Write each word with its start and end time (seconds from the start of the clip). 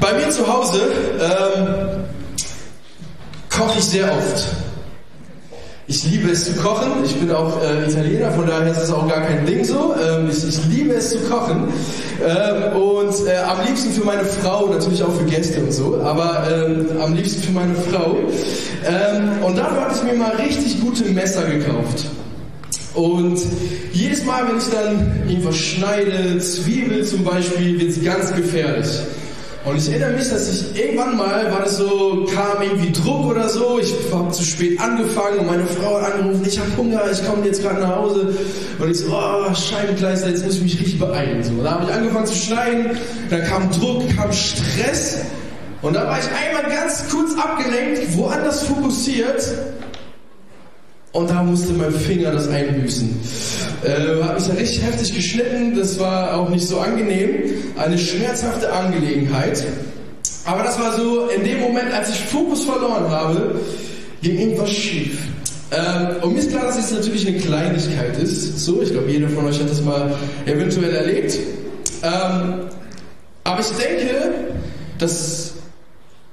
Bei 0.00 0.14
mir 0.14 0.30
zu 0.30 0.46
Hause 0.46 0.80
ähm, 1.20 2.04
koche 3.50 3.78
ich 3.78 3.84
sehr 3.84 4.10
oft. 4.10 4.46
Ich 5.86 6.04
liebe 6.04 6.30
es 6.30 6.46
zu 6.46 6.54
kochen. 6.54 7.04
Ich 7.04 7.14
bin 7.16 7.30
auch 7.30 7.52
äh, 7.62 7.88
Italiener, 7.88 8.32
von 8.32 8.46
daher 8.46 8.70
ist 8.70 8.78
es 8.82 8.92
auch 8.92 9.06
gar 9.08 9.20
kein 9.20 9.44
Ding 9.44 9.64
so. 9.64 9.94
Ähm, 9.94 10.30
ich, 10.30 10.48
ich, 10.48 10.64
liebe 10.66 10.94
es 10.94 11.10
zu 11.10 11.18
kochen. 11.28 11.68
Ähm, 12.24 12.76
und 12.76 13.14
äh, 13.28 13.36
am 13.38 13.64
liebsten 13.66 13.92
für 13.92 14.04
meine 14.04 14.24
Frau, 14.24 14.66
natürlich 14.68 15.02
auch 15.02 15.12
für 15.12 15.24
Gäste 15.24 15.60
und 15.60 15.72
so, 15.72 16.00
aber 16.02 16.48
ähm, 16.50 16.86
am 17.00 17.14
liebsten 17.14 17.42
für 17.42 17.52
meine 17.52 17.74
Frau. 17.74 18.16
Ähm, 18.86 19.44
und 19.44 19.58
dafür 19.58 19.82
habe 19.82 19.94
ich 19.94 20.02
mir 20.02 20.14
mal 20.14 20.32
richtig 20.36 20.80
gute 20.80 21.04
Messer 21.04 21.44
gekauft. 21.44 22.06
Und 22.94 23.38
jedes 23.92 24.24
Mal, 24.24 24.48
wenn 24.48 24.58
ich 24.58 24.68
dann 24.70 25.28
irgendwas 25.28 25.56
schneide, 25.56 26.38
Zwiebel 26.38 27.04
zum 27.04 27.24
Beispiel, 27.24 27.78
wird 27.80 27.90
es 27.90 28.04
ganz 28.04 28.34
gefährlich. 28.34 28.86
Und 29.64 29.76
ich 29.76 29.88
erinnere 29.88 30.10
mich, 30.10 30.28
dass 30.28 30.50
ich 30.50 30.76
irgendwann 30.76 31.16
mal, 31.16 31.50
war 31.52 31.60
das 31.60 31.76
so, 31.76 32.26
kam 32.34 32.62
irgendwie 32.62 32.90
Druck 32.90 33.26
oder 33.26 33.48
so, 33.48 33.78
ich 33.80 33.94
habe 34.12 34.32
zu 34.32 34.42
spät 34.42 34.80
angefangen 34.80 35.38
und 35.38 35.46
meine 35.46 35.64
Frau 35.66 36.00
hat 36.00 36.14
angerufen, 36.14 36.44
ich 36.44 36.58
habe 36.58 36.76
Hunger, 36.76 37.02
ich 37.12 37.24
komme 37.24 37.46
jetzt 37.46 37.62
gerade 37.62 37.80
nach 37.80 37.94
Hause. 37.96 38.34
Und 38.80 38.90
ich 38.90 38.98
so, 38.98 39.12
oh, 39.12 39.54
Scheibenkleister, 39.54 40.30
jetzt 40.30 40.44
muss 40.44 40.56
ich 40.56 40.62
mich 40.62 40.80
richtig 40.80 40.98
beeilen. 40.98 41.44
So, 41.44 41.62
da 41.62 41.72
habe 41.72 41.84
ich 41.84 41.92
angefangen 41.92 42.26
zu 42.26 42.34
schneiden, 42.34 42.98
dann 43.30 43.44
kam 43.44 43.70
Druck, 43.70 44.02
kam 44.16 44.32
Stress. 44.32 45.18
Und 45.80 45.94
da 45.94 46.08
war 46.08 46.18
ich 46.18 46.26
einmal 46.26 46.70
ganz 46.70 47.08
kurz 47.08 47.32
abgelenkt, 47.38 48.16
woanders 48.16 48.64
fokussiert 48.64 49.44
und 51.12 51.28
da 51.28 51.42
musste 51.42 51.72
mein 51.74 51.92
Finger 51.92 52.32
das 52.32 52.48
einbüßen. 52.48 53.20
Äh, 53.84 54.22
hat 54.22 54.38
mich 54.38 54.48
ja 54.48 54.54
richtig 54.54 54.82
heftig 54.82 55.14
geschnitten, 55.14 55.76
das 55.76 55.98
war 55.98 56.38
auch 56.38 56.48
nicht 56.48 56.66
so 56.66 56.78
angenehm. 56.78 57.52
Eine 57.76 57.98
schmerzhafte 57.98 58.72
Angelegenheit. 58.72 59.64
Aber 60.44 60.62
das 60.62 60.78
war 60.80 60.96
so, 60.96 61.28
in 61.28 61.44
dem 61.44 61.60
Moment, 61.60 61.92
als 61.92 62.10
ich 62.10 62.20
Fokus 62.20 62.64
verloren 62.64 63.10
habe, 63.10 63.60
ging 64.22 64.38
irgendwas 64.38 64.70
schief. 64.70 65.18
Ähm, 65.70 66.22
und 66.22 66.32
mir 66.32 66.40
ist 66.40 66.50
klar, 66.50 66.64
dass 66.64 66.78
es 66.78 66.90
natürlich 66.92 67.26
eine 67.26 67.38
Kleinigkeit 67.38 68.18
ist. 68.18 68.58
So, 68.58 68.82
ich 68.82 68.90
glaube, 68.90 69.10
jeder 69.10 69.28
von 69.28 69.46
euch 69.46 69.58
hat 69.60 69.70
das 69.70 69.82
mal 69.82 70.14
eventuell 70.46 70.94
erlebt. 70.94 71.38
Ähm, 72.02 72.68
aber 73.44 73.60
ich 73.60 73.68
denke, 73.68 74.32
dass 74.98 75.52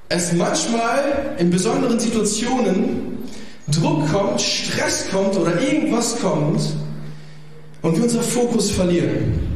es 0.09 0.33
manchmal 0.33 1.36
in 1.38 1.49
besonderen 1.49 1.99
Situationen 1.99 3.08
Druck 3.72 4.12
kommt, 4.12 4.42
Stress 4.42 5.08
kommt 5.12 5.36
oder 5.38 5.59
irgendwas 5.62 6.20
kommt 6.20 6.62
und 7.81 7.95
wir 7.95 8.03
unser 8.03 8.22
Fokus 8.22 8.72
verlieren. 8.72 9.50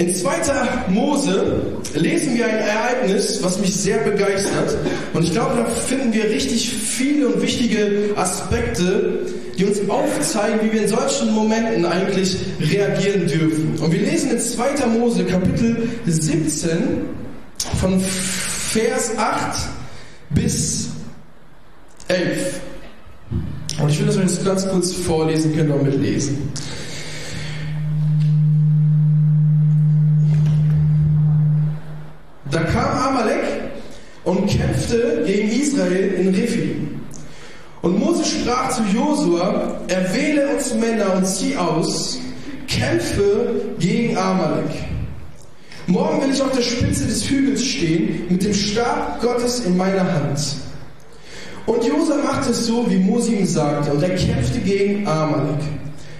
In 0.00 0.14
2. 0.14 0.30
Mose 0.88 1.60
lesen 1.94 2.34
wir 2.34 2.46
ein 2.46 2.56
Ereignis, 2.56 3.42
was 3.42 3.58
mich 3.58 3.76
sehr 3.76 3.98
begeistert. 3.98 4.78
Und 5.12 5.24
ich 5.24 5.32
glaube, 5.32 5.56
da 5.56 5.66
finden 5.66 6.14
wir 6.14 6.24
richtig 6.24 6.70
viele 6.70 7.28
und 7.28 7.42
wichtige 7.42 8.14
Aspekte, 8.16 9.26
die 9.58 9.66
uns 9.66 9.78
aufzeigen, 9.90 10.60
wie 10.62 10.72
wir 10.72 10.82
in 10.84 10.88
solchen 10.88 11.34
Momenten 11.34 11.84
eigentlich 11.84 12.38
reagieren 12.60 13.26
dürfen. 13.26 13.78
Und 13.78 13.92
wir 13.92 14.00
lesen 14.00 14.30
in 14.30 14.40
2. 14.40 14.86
Mose 14.86 15.24
Kapitel 15.24 15.90
17 16.06 17.02
von 17.78 18.00
Vers 18.00 19.18
8 19.18 19.68
bis 20.30 20.89
11. 22.10 22.60
Und 23.80 23.88
ich 23.88 24.00
will 24.00 24.06
das 24.06 24.16
euch 24.16 24.44
ganz 24.44 24.68
kurz 24.68 24.92
vorlesen, 24.92 25.54
könnt 25.54 25.70
ihr 25.70 25.76
auch 25.76 25.82
mitlesen. 25.82 26.52
Da 32.50 32.64
kam 32.64 32.98
Amalek 32.98 33.44
und 34.24 34.46
kämpfte 34.48 35.22
gegen 35.24 35.50
Israel 35.50 36.14
in 36.14 36.34
Rephidim. 36.34 37.00
Und 37.82 37.98
Mose 37.98 38.24
sprach 38.24 38.70
zu 38.70 38.82
Josua, 38.92 39.80
erwähle 39.86 40.48
uns 40.54 40.74
Männer 40.74 41.14
und 41.14 41.26
zieh 41.26 41.56
aus, 41.56 42.18
kämpfe 42.66 43.54
gegen 43.78 44.16
Amalek. 44.18 44.70
Morgen 45.86 46.22
will 46.22 46.34
ich 46.34 46.42
auf 46.42 46.52
der 46.52 46.62
Spitze 46.62 47.06
des 47.06 47.30
Hügels 47.30 47.64
stehen, 47.64 48.26
mit 48.28 48.44
dem 48.44 48.52
Stab 48.52 49.20
Gottes 49.22 49.60
in 49.60 49.76
meiner 49.76 50.12
Hand. 50.12 50.40
Und 51.70 51.84
Josua 51.84 52.16
machte 52.16 52.50
es 52.50 52.66
so, 52.66 52.84
wie 52.90 52.98
Mose 52.98 53.32
ihm 53.32 53.46
sagte, 53.46 53.92
und 53.92 54.02
er 54.02 54.16
kämpfte 54.16 54.58
gegen 54.58 55.06
Amalek. 55.06 55.60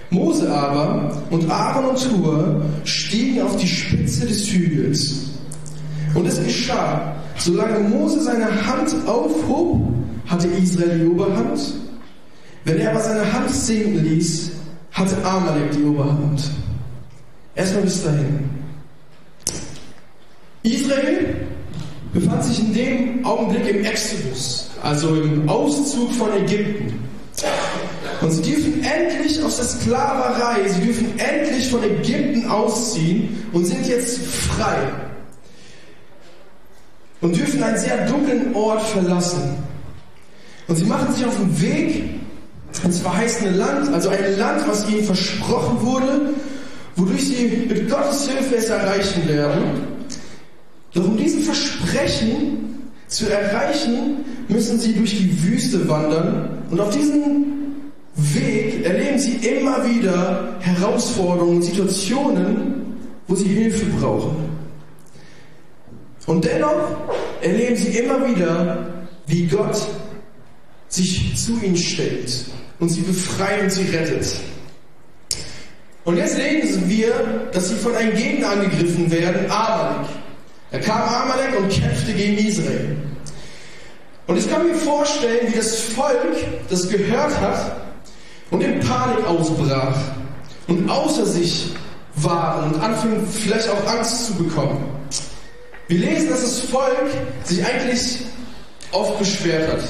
Mose 0.09 0.49
aber 0.49 1.11
und 1.29 1.51
Aaron 1.51 1.89
und 1.89 2.11
Hur 2.11 2.61
stiegen 2.85 3.41
auf 3.41 3.57
die 3.57 3.67
Spitze 3.67 4.25
des 4.25 4.49
Hügels. 4.49 5.31
Und 6.15 6.25
es 6.25 6.41
geschah, 6.41 7.17
solange 7.37 7.79
Mose 7.79 8.21
seine 8.21 8.45
Hand 8.65 8.95
aufhob, 9.05 9.81
hatte 10.25 10.47
Israel 10.47 10.99
die 10.99 11.05
Oberhand. 11.07 11.59
Wenn 12.63 12.77
er 12.77 12.91
aber 12.91 13.01
seine 13.01 13.33
Hand 13.33 13.49
sinken 13.49 14.05
ließ, 14.05 14.51
hatte 14.93 15.17
Amalek 15.25 15.71
die 15.71 15.83
Oberhand. 15.83 16.49
Erstmal 17.55 17.83
bis 17.83 18.03
dahin. 18.05 18.49
Israel 20.63 21.50
befand 22.13 22.43
sich 22.43 22.59
in 22.59 22.73
dem 22.73 23.25
Augenblick 23.25 23.67
im 23.67 23.85
Exodus 23.85 24.71
also 24.83 25.15
im 25.15 25.47
Auszug 25.47 26.11
von 26.13 26.31
Ägypten. 26.33 26.99
Und 28.21 28.31
sie 28.31 28.41
dürfen 28.41 28.83
endlich 28.83 29.43
aus 29.43 29.57
der 29.57 29.65
Sklaverei, 29.65 30.67
sie 30.67 30.81
dürfen 30.81 31.13
endlich 31.17 31.69
von 31.69 31.83
Ägypten 31.83 32.47
ausziehen 32.47 33.45
und 33.51 33.65
sind 33.65 33.87
jetzt 33.87 34.19
frei. 34.19 34.77
Und 37.21 37.35
dürfen 37.35 37.61
einen 37.63 37.77
sehr 37.77 38.05
dunklen 38.07 38.53
Ort 38.55 38.81
verlassen. 38.81 39.55
Und 40.67 40.75
sie 40.75 40.85
machen 40.85 41.13
sich 41.13 41.25
auf 41.25 41.35
den 41.37 41.61
Weg 41.61 42.03
ins 42.83 42.99
verheißene 42.99 43.51
Land, 43.51 43.93
also 43.93 44.09
ein 44.09 44.37
Land, 44.37 44.67
was 44.67 44.87
ihnen 44.89 45.03
versprochen 45.03 45.81
wurde, 45.81 46.33
wodurch 46.95 47.27
sie 47.27 47.65
mit 47.67 47.89
Gottes 47.89 48.27
Hilfe 48.29 48.55
es 48.55 48.69
erreichen 48.69 49.27
werden. 49.27 50.00
Doch 50.93 51.05
um 51.05 51.17
diesen 51.17 51.41
Versprechen 51.43 52.91
zu 53.07 53.29
erreichen, 53.29 54.25
müssen 54.47 54.79
sie 54.79 54.93
durch 54.93 55.17
die 55.17 55.43
Wüste 55.43 55.87
wandern 55.87 56.63
und 56.69 56.79
auf 56.79 56.89
diesem 56.89 57.45
Weg 58.15 58.85
erleben 58.85 59.17
sie 59.17 59.35
immer 59.35 59.87
wieder 59.87 60.57
Herausforderungen, 60.59 61.61
Situationen, 61.61 62.97
wo 63.27 63.35
sie 63.35 63.47
Hilfe 63.47 63.85
brauchen. 63.99 64.35
Und 66.27 66.45
dennoch 66.45 66.89
erleben 67.41 67.75
sie 67.75 67.97
immer 67.99 68.27
wieder, 68.27 69.07
wie 69.27 69.47
Gott 69.47 69.81
sich 70.89 71.35
zu 71.35 71.53
ihnen 71.63 71.77
stellt 71.77 72.45
und 72.79 72.89
sie 72.89 73.01
befreit 73.01 73.63
und 73.63 73.71
sie 73.71 73.95
rettet. 73.95 74.35
Und 76.03 76.17
jetzt 76.17 76.37
lesen 76.37 76.89
wir, 76.89 77.49
dass 77.53 77.69
sie 77.69 77.75
von 77.75 77.95
einem 77.95 78.15
Gegner 78.15 78.49
angegriffen 78.49 79.09
werden, 79.11 79.49
Amalek. 79.49 80.07
Da 80.71 80.79
kam 80.79 81.01
Amalek 81.01 81.59
und 81.59 81.69
kämpfte 81.69 82.13
gegen 82.13 82.37
Israel. 82.37 82.95
Und 84.27 84.37
ich 84.37 84.49
kann 84.49 84.67
mir 84.67 84.75
vorstellen, 84.75 85.51
wie 85.51 85.57
das 85.57 85.75
Volk 85.75 86.37
das 86.69 86.87
gehört 86.87 87.37
hat 87.41 87.75
und 88.49 88.61
in 88.61 88.79
Panik 88.79 89.25
ausbrach 89.27 89.97
und 90.67 90.89
außer 90.89 91.25
sich 91.25 91.75
war 92.15 92.63
und 92.63 92.81
anfing 92.81 93.27
vielleicht 93.27 93.69
auch 93.69 93.85
Angst 93.87 94.27
zu 94.27 94.33
bekommen. 94.35 94.85
Wir 95.87 95.99
lesen, 95.99 96.29
dass 96.29 96.41
das 96.41 96.59
Volk 96.61 97.09
sich 97.43 97.65
eigentlich 97.65 98.19
oft 98.93 99.19
beschwert 99.19 99.73
hat, 99.73 99.81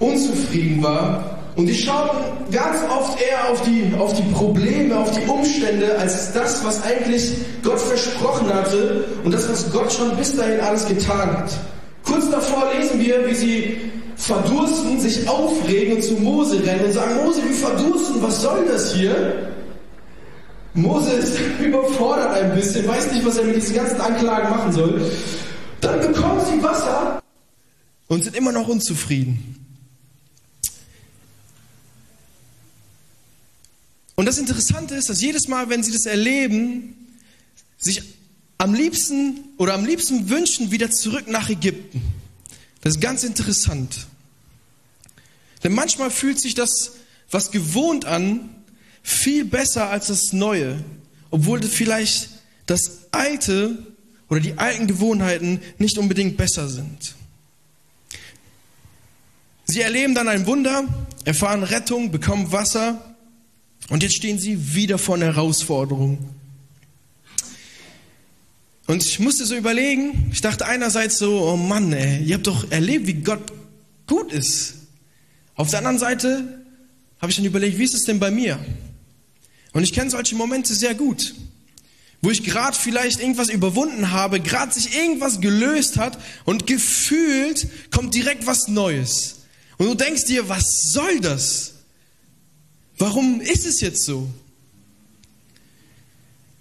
unzufrieden 0.00 0.82
war 0.82 1.39
und 1.56 1.66
die 1.66 1.74
schauten 1.74 2.18
ganz 2.50 2.78
oft 2.90 3.20
eher 3.20 3.50
auf 3.50 3.62
die, 3.62 3.92
auf 3.98 4.14
die 4.14 4.22
Probleme, 4.32 4.96
auf 4.98 5.10
die 5.10 5.26
Umstände, 5.28 5.98
als 5.98 6.32
das, 6.32 6.64
was 6.64 6.82
eigentlich 6.84 7.32
Gott 7.62 7.80
versprochen 7.80 8.52
hatte 8.52 9.04
und 9.24 9.32
das, 9.32 9.48
was 9.48 9.70
Gott 9.72 9.92
schon 9.92 10.16
bis 10.16 10.36
dahin 10.36 10.60
alles 10.60 10.86
getan 10.86 11.36
hat. 11.36 11.50
Kurz 12.04 12.30
davor 12.30 12.72
lesen 12.74 13.00
wir, 13.00 13.26
wie 13.28 13.34
sie 13.34 13.76
verdursten, 14.16 15.00
sich 15.00 15.28
aufregen 15.28 15.96
und 15.96 16.02
zu 16.02 16.14
Mose 16.14 16.64
rennen 16.64 16.84
und 16.86 16.92
sagen, 16.92 17.16
Mose, 17.24 17.42
wir 17.44 17.54
verdursten, 17.54 18.22
was 18.22 18.42
soll 18.42 18.66
das 18.66 18.94
hier? 18.94 19.50
Mose 20.74 21.12
ist 21.12 21.38
überfordert 21.60 22.32
ein 22.34 22.54
bisschen, 22.54 22.86
weiß 22.86 23.12
nicht, 23.12 23.26
was 23.26 23.38
er 23.38 23.44
mit 23.44 23.56
diesen 23.56 23.76
ganzen 23.76 24.00
Anklagen 24.00 24.50
machen 24.50 24.72
soll. 24.72 25.00
Dann 25.80 26.00
bekommen 26.00 26.40
sie 26.46 26.62
Wasser 26.62 27.22
und 28.08 28.24
sind 28.24 28.36
immer 28.36 28.52
noch 28.52 28.68
unzufrieden. 28.68 29.59
Und 34.16 34.26
das 34.26 34.38
Interessante 34.38 34.94
ist, 34.94 35.08
dass 35.08 35.20
jedes 35.20 35.48
Mal, 35.48 35.68
wenn 35.68 35.82
sie 35.82 35.92
das 35.92 36.06
erleben, 36.06 36.94
sich 37.78 38.02
am 38.58 38.74
liebsten 38.74 39.40
oder 39.56 39.74
am 39.74 39.84
liebsten 39.84 40.28
wünschen, 40.28 40.70
wieder 40.70 40.90
zurück 40.90 41.28
nach 41.28 41.48
Ägypten. 41.48 42.02
Das 42.82 42.96
ist 42.96 43.00
ganz 43.00 43.24
interessant. 43.24 44.06
Denn 45.64 45.72
manchmal 45.72 46.10
fühlt 46.10 46.38
sich 46.38 46.54
das 46.54 46.92
was 47.30 47.50
gewohnt 47.50 48.04
an, 48.04 48.50
viel 49.02 49.44
besser 49.44 49.88
als 49.88 50.08
das 50.08 50.32
Neue, 50.32 50.82
obwohl 51.30 51.62
vielleicht 51.62 52.30
das 52.66 53.08
Alte 53.12 53.78
oder 54.28 54.40
die 54.40 54.58
alten 54.58 54.86
Gewohnheiten 54.86 55.60
nicht 55.78 55.98
unbedingt 55.98 56.36
besser 56.36 56.68
sind. 56.68 57.14
Sie 59.64 59.80
erleben 59.80 60.14
dann 60.14 60.28
ein 60.28 60.46
Wunder, 60.46 60.84
erfahren 61.24 61.62
Rettung, 61.62 62.10
bekommen 62.10 62.50
Wasser 62.52 63.09
und 63.88 64.02
jetzt 64.02 64.14
stehen 64.14 64.38
sie 64.38 64.74
wieder 64.74 64.98
vor 64.98 65.16
einer 65.16 65.26
Herausforderung. 65.26 66.18
Und 68.86 69.04
ich 69.04 69.20
musste 69.20 69.46
so 69.46 69.56
überlegen, 69.56 70.30
ich 70.32 70.40
dachte 70.40 70.66
einerseits 70.66 71.18
so, 71.18 71.42
oh 71.42 71.56
Mann, 71.56 71.92
ey, 71.92 72.24
ihr 72.24 72.34
habt 72.34 72.46
doch 72.46 72.70
erlebt, 72.70 73.06
wie 73.06 73.14
Gott 73.14 73.52
gut 74.06 74.32
ist. 74.32 74.74
Auf 75.54 75.70
der 75.70 75.78
anderen 75.78 75.98
Seite 75.98 76.64
habe 77.20 77.30
ich 77.30 77.36
dann 77.36 77.44
überlegt, 77.44 77.78
wie 77.78 77.84
ist 77.84 77.94
es 77.94 78.04
denn 78.04 78.18
bei 78.18 78.30
mir? 78.30 78.58
Und 79.72 79.84
ich 79.84 79.92
kenne 79.92 80.10
solche 80.10 80.34
Momente 80.34 80.74
sehr 80.74 80.94
gut, 80.94 81.34
wo 82.22 82.30
ich 82.30 82.42
gerade 82.42 82.76
vielleicht 82.76 83.20
irgendwas 83.20 83.48
überwunden 83.48 84.10
habe, 84.10 84.40
gerade 84.40 84.72
sich 84.72 84.96
irgendwas 84.96 85.40
gelöst 85.40 85.96
hat 85.96 86.18
und 86.44 86.66
gefühlt 86.66 87.68
kommt 87.92 88.14
direkt 88.14 88.46
was 88.46 88.68
Neues. 88.68 89.42
Und 89.78 89.86
du 89.86 89.94
denkst 89.94 90.24
dir, 90.24 90.48
was 90.48 90.64
soll 90.92 91.20
das? 91.20 91.74
Warum 93.00 93.40
ist 93.40 93.64
es 93.64 93.80
jetzt 93.80 94.04
so? 94.04 94.28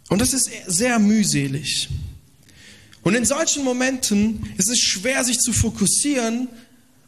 Und 0.08 0.22
das 0.22 0.34
ist 0.34 0.50
sehr 0.68 0.98
mühselig. 0.98 1.90
Und 3.02 3.14
in 3.14 3.26
solchen 3.26 3.66
Momenten 3.66 4.50
ist 4.58 4.70
es 4.70 4.80
schwer, 4.80 5.26
sich 5.26 5.40
zu 5.40 5.52
fokussieren 5.52 6.48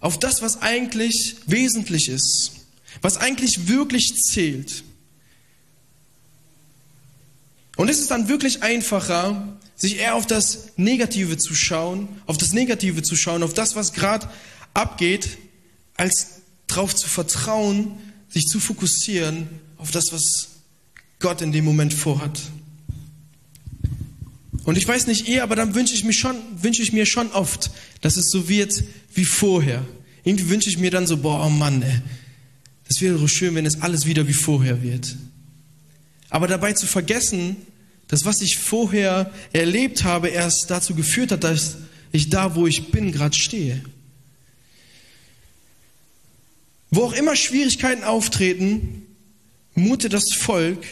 auf 0.02 0.20
das, 0.20 0.42
was 0.42 0.62
eigentlich 0.62 1.38
wesentlich 1.46 2.10
ist, 2.10 2.52
was 3.02 3.18
eigentlich 3.18 3.70
wirklich 3.70 4.14
zählt. 4.16 4.84
Und 7.78 7.88
es 7.88 8.00
ist 8.00 8.12
dann 8.12 8.28
wirklich 8.28 8.64
einfacher, 8.64 9.58
sich 9.78 9.96
eher 9.96 10.16
auf 10.16 10.28
das 10.28 10.74
Negative 10.76 11.38
zu 11.38 11.56
schauen, 11.56 12.10
auf 12.26 12.38
das 12.38 12.52
Negative 12.52 13.02
zu 13.02 13.16
schauen, 13.16 13.44
auf 13.44 13.54
das, 13.54 13.78
was 13.78 13.94
gerade 13.94 14.30
abgeht, 14.74 15.38
als 15.96 16.42
darauf 16.68 16.94
zu 16.94 17.08
vertrauen, 17.08 17.98
sich 18.32 18.48
zu 18.48 18.60
fokussieren 18.60 19.48
auf 19.78 19.92
das, 19.92 20.12
was 20.12 20.50
Gott 21.20 21.42
in 21.42 21.52
dem 21.52 21.66
Moment 21.66 21.94
vorhat. 21.94 22.40
Und 24.64 24.78
ich 24.78 24.88
weiß 24.88 25.08
nicht 25.08 25.28
ihr, 25.28 25.44
aber 25.44 25.56
dann 25.56 25.76
wünsche 25.76 25.94
ich, 25.94 26.04
mich 26.04 26.20
schon, 26.20 26.36
ich 26.64 26.94
mir 26.94 27.06
schon 27.06 27.32
oft, 27.32 27.72
dass 28.02 28.18
es 28.18 28.30
so 28.30 28.48
wird 28.48 28.84
wie 29.14 29.26
vorher. 29.26 29.86
Irgendwie 30.24 30.50
wünsche 30.50 30.70
ich 30.70 30.78
mir 30.78 30.92
dann 30.92 31.08
so, 31.08 31.18
boah, 31.18 31.46
oh 31.46 31.50
Mann, 31.50 31.82
ey, 31.82 32.02
das 32.88 33.02
wäre 33.02 33.18
so 33.18 33.28
schön, 33.28 33.56
wenn 33.56 33.66
es 33.66 33.82
alles 33.82 34.06
wieder 34.06 34.28
wie 34.28 34.34
vorher 34.34 34.84
wird. 34.84 35.16
Aber 36.30 36.48
dabei 36.48 36.74
zu 36.74 36.86
vergessen, 36.86 37.58
dass 38.08 38.26
was 38.26 38.42
ich 38.42 38.58
vorher 38.58 39.32
erlebt 39.54 40.04
habe, 40.04 40.28
erst 40.28 40.66
dazu 40.70 40.94
geführt 40.94 41.32
hat, 41.32 41.44
dass 41.44 41.78
ich 42.12 42.30
da, 42.30 42.56
wo 42.56 42.68
ich 42.68 42.92
bin, 42.92 43.12
gerade 43.12 43.36
stehe. 43.36 43.82
Wo 46.92 47.04
auch 47.06 47.14
immer 47.14 47.38
Schwierigkeiten 47.38 48.04
auftreten, 48.04 49.04
mute 49.76 50.10
das 50.10 50.34
Volk 50.34 50.86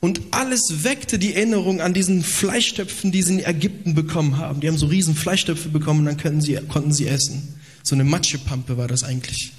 und 0.00 0.20
alles 0.30 0.84
weckte 0.84 1.18
die 1.18 1.34
Erinnerung 1.34 1.80
an 1.80 1.94
diesen 1.94 2.24
Fleischtöpfen, 2.24 3.12
die 3.12 3.22
sie 3.22 3.34
in 3.34 3.44
Ägypten 3.44 3.94
bekommen 3.94 4.38
haben. 4.38 4.60
Die 4.60 4.68
haben 4.68 4.78
so 4.78 4.86
riesen 4.86 5.14
Fleischtöpfe 5.14 5.68
bekommen 5.68 6.06
und 6.08 6.24
dann 6.24 6.40
sie, 6.40 6.58
konnten 6.68 6.92
sie 6.92 7.06
essen. 7.06 7.54
So 7.82 7.94
eine 7.94 8.04
Matschepampe 8.04 8.78
war 8.78 8.88
das 8.88 9.04
eigentlich. 9.04 9.52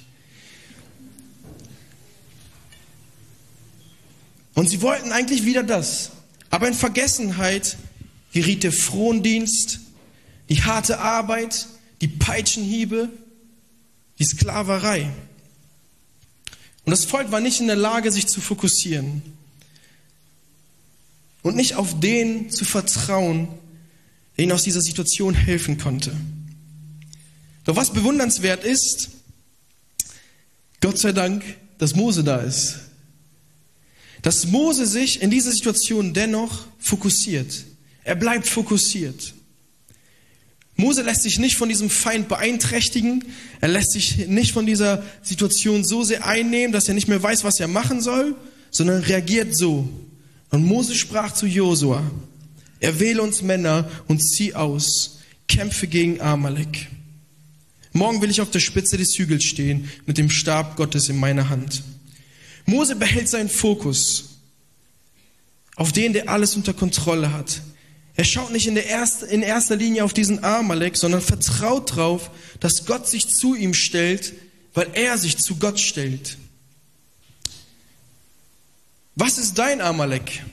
Und 4.54 4.70
sie 4.70 4.82
wollten 4.82 5.12
eigentlich 5.12 5.44
wieder 5.44 5.62
das. 5.62 6.10
Aber 6.50 6.66
in 6.66 6.74
Vergessenheit 6.74 7.76
geriet 8.32 8.64
der 8.64 8.72
Frondienst, 8.72 9.80
die 10.48 10.62
harte 10.62 10.98
Arbeit, 10.98 11.66
die 12.00 12.08
Peitschenhiebe, 12.08 13.08
die 14.18 14.24
Sklaverei. 14.24 15.10
Und 16.86 16.92
das 16.92 17.04
Volk 17.04 17.32
war 17.32 17.40
nicht 17.40 17.60
in 17.60 17.66
der 17.66 17.76
Lage, 17.76 18.12
sich 18.12 18.28
zu 18.28 18.40
fokussieren 18.40 19.20
und 21.42 21.56
nicht 21.56 21.74
auf 21.74 21.98
den 21.98 22.48
zu 22.48 22.64
vertrauen, 22.64 23.48
der 24.36 24.44
ihnen 24.44 24.52
aus 24.52 24.62
dieser 24.62 24.80
Situation 24.80 25.34
helfen 25.34 25.78
konnte. 25.78 26.16
Doch 27.64 27.74
was 27.74 27.92
bewundernswert 27.92 28.64
ist, 28.64 29.10
Gott 30.80 30.98
sei 30.98 31.10
Dank, 31.10 31.42
dass 31.78 31.96
Mose 31.96 32.22
da 32.22 32.36
ist. 32.36 32.78
Dass 34.22 34.46
Mose 34.46 34.86
sich 34.86 35.20
in 35.22 35.30
dieser 35.30 35.50
Situation 35.50 36.14
dennoch 36.14 36.66
fokussiert. 36.78 37.64
Er 38.04 38.14
bleibt 38.14 38.46
fokussiert. 38.46 39.34
Mose 40.76 41.02
lässt 41.02 41.22
sich 41.22 41.38
nicht 41.38 41.56
von 41.56 41.70
diesem 41.70 41.88
Feind 41.88 42.28
beeinträchtigen. 42.28 43.24
Er 43.60 43.68
lässt 43.68 43.92
sich 43.92 44.28
nicht 44.28 44.52
von 44.52 44.66
dieser 44.66 45.02
Situation 45.22 45.84
so 45.84 46.04
sehr 46.04 46.26
einnehmen, 46.26 46.72
dass 46.72 46.88
er 46.88 46.94
nicht 46.94 47.08
mehr 47.08 47.22
weiß, 47.22 47.44
was 47.44 47.58
er 47.60 47.68
machen 47.68 48.02
soll, 48.02 48.36
sondern 48.70 49.02
reagiert 49.02 49.56
so. 49.56 49.88
Und 50.50 50.66
Mose 50.66 50.94
sprach 50.94 51.32
zu 51.32 51.46
Josua, 51.46 52.02
erwähle 52.80 53.22
uns 53.22 53.42
Männer 53.42 53.90
und 54.06 54.20
zieh 54.20 54.54
aus, 54.54 55.20
kämpfe 55.48 55.86
gegen 55.86 56.20
Amalek. 56.20 56.88
Morgen 57.92 58.20
will 58.20 58.30
ich 58.30 58.42
auf 58.42 58.50
der 58.50 58.60
Spitze 58.60 58.98
des 58.98 59.16
Hügels 59.16 59.44
stehen, 59.44 59.90
mit 60.04 60.18
dem 60.18 60.28
Stab 60.28 60.76
Gottes 60.76 61.08
in 61.08 61.16
meiner 61.16 61.48
Hand. 61.48 61.82
Mose 62.66 62.96
behält 62.96 63.28
seinen 63.28 63.48
Fokus 63.48 64.40
auf 65.76 65.92
den, 65.92 66.12
der 66.12 66.28
alles 66.28 66.56
unter 66.56 66.74
Kontrolle 66.74 67.32
hat. 67.32 67.62
Er 68.16 68.24
schaut 68.24 68.50
nicht 68.50 68.66
in, 68.66 68.74
der 68.74 68.86
erste, 68.86 69.26
in 69.26 69.42
erster 69.42 69.76
Linie 69.76 70.02
auf 70.02 70.14
diesen 70.14 70.42
Amalek, 70.42 70.96
sondern 70.96 71.20
vertraut 71.20 71.90
darauf, 71.90 72.30
dass 72.60 72.86
Gott 72.86 73.08
sich 73.08 73.28
zu 73.28 73.54
ihm 73.54 73.74
stellt, 73.74 74.32
weil 74.72 74.88
er 74.94 75.18
sich 75.18 75.36
zu 75.36 75.56
Gott 75.56 75.78
stellt. 75.78 76.38
Was 79.16 79.36
ist 79.38 79.58
dein 79.58 79.80
Amalek? 79.80 80.44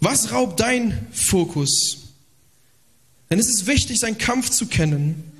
Was 0.00 0.32
raubt 0.32 0.60
dein 0.60 1.06
Fokus? 1.12 1.98
Denn 3.30 3.38
es 3.38 3.48
ist 3.48 3.66
wichtig, 3.66 4.00
seinen 4.00 4.18
Kampf 4.18 4.50
zu 4.50 4.66
kennen, 4.66 5.32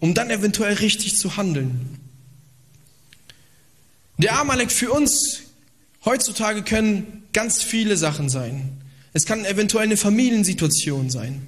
um 0.00 0.14
dann 0.14 0.30
eventuell 0.30 0.74
richtig 0.74 1.16
zu 1.16 1.36
handeln. 1.36 1.98
Der 4.18 4.38
Amalek 4.38 4.72
für 4.72 4.90
uns 4.90 5.42
heutzutage 6.04 6.62
können 6.62 7.24
ganz 7.32 7.62
viele 7.62 7.96
Sachen 7.96 8.28
sein. 8.28 8.82
Es 9.16 9.24
kann 9.24 9.46
eventuell 9.46 9.84
eine 9.84 9.96
Familiensituation 9.96 11.08
sein, 11.08 11.46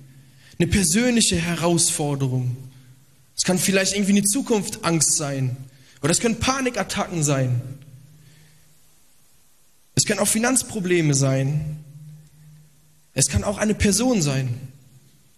eine 0.59 0.69
persönliche 0.69 1.37
Herausforderung. 1.37 2.57
Es 3.37 3.43
kann 3.45 3.59
vielleicht 3.59 3.93
irgendwie 3.93 4.13
eine 4.13 4.25
Zukunftsangst 4.25 5.15
sein. 5.15 5.55
Oder 6.01 6.13
es 6.13 6.19
können 6.19 6.37
Panikattacken 6.37 7.23
sein. 7.23 7.61
Es 9.95 10.07
können 10.07 10.19
auch 10.19 10.29
Finanzprobleme 10.29 11.13
sein. 11.13 11.77
Es 13.13 13.29
kann 13.29 13.45
auch 13.45 13.59
eine 13.59 13.75
Person 13.75 14.23
sein, 14.23 14.49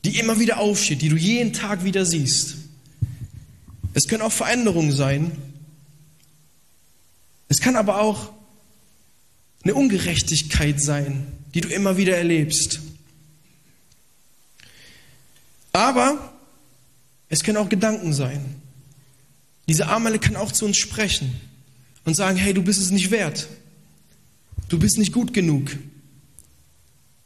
die 0.04 0.20
immer 0.20 0.38
wieder 0.38 0.60
aufsteht, 0.60 1.02
die 1.02 1.08
du 1.08 1.16
jeden 1.16 1.52
Tag 1.52 1.82
wieder 1.82 2.06
siehst. 2.06 2.58
Es 3.92 4.06
können 4.06 4.22
auch 4.22 4.30
Veränderungen 4.30 4.92
sein. 4.92 5.32
Es 7.48 7.60
kann 7.60 7.74
aber 7.74 8.00
auch 8.00 8.30
eine 9.64 9.74
Ungerechtigkeit 9.74 10.80
sein, 10.80 11.26
die 11.54 11.60
du 11.60 11.68
immer 11.68 11.96
wieder 11.96 12.16
erlebst. 12.16 12.80
Aber 15.72 16.32
es 17.28 17.42
können 17.42 17.58
auch 17.58 17.68
Gedanken 17.68 18.12
sein. 18.12 18.60
Diese 19.68 19.86
Amale 19.86 20.18
kann 20.18 20.36
auch 20.36 20.52
zu 20.52 20.64
uns 20.64 20.76
sprechen 20.76 21.40
und 22.04 22.14
sagen, 22.14 22.36
hey, 22.36 22.52
du 22.52 22.62
bist 22.62 22.80
es 22.80 22.90
nicht 22.90 23.10
wert. 23.10 23.48
Du 24.68 24.78
bist 24.78 24.98
nicht 24.98 25.12
gut 25.12 25.32
genug. 25.32 25.76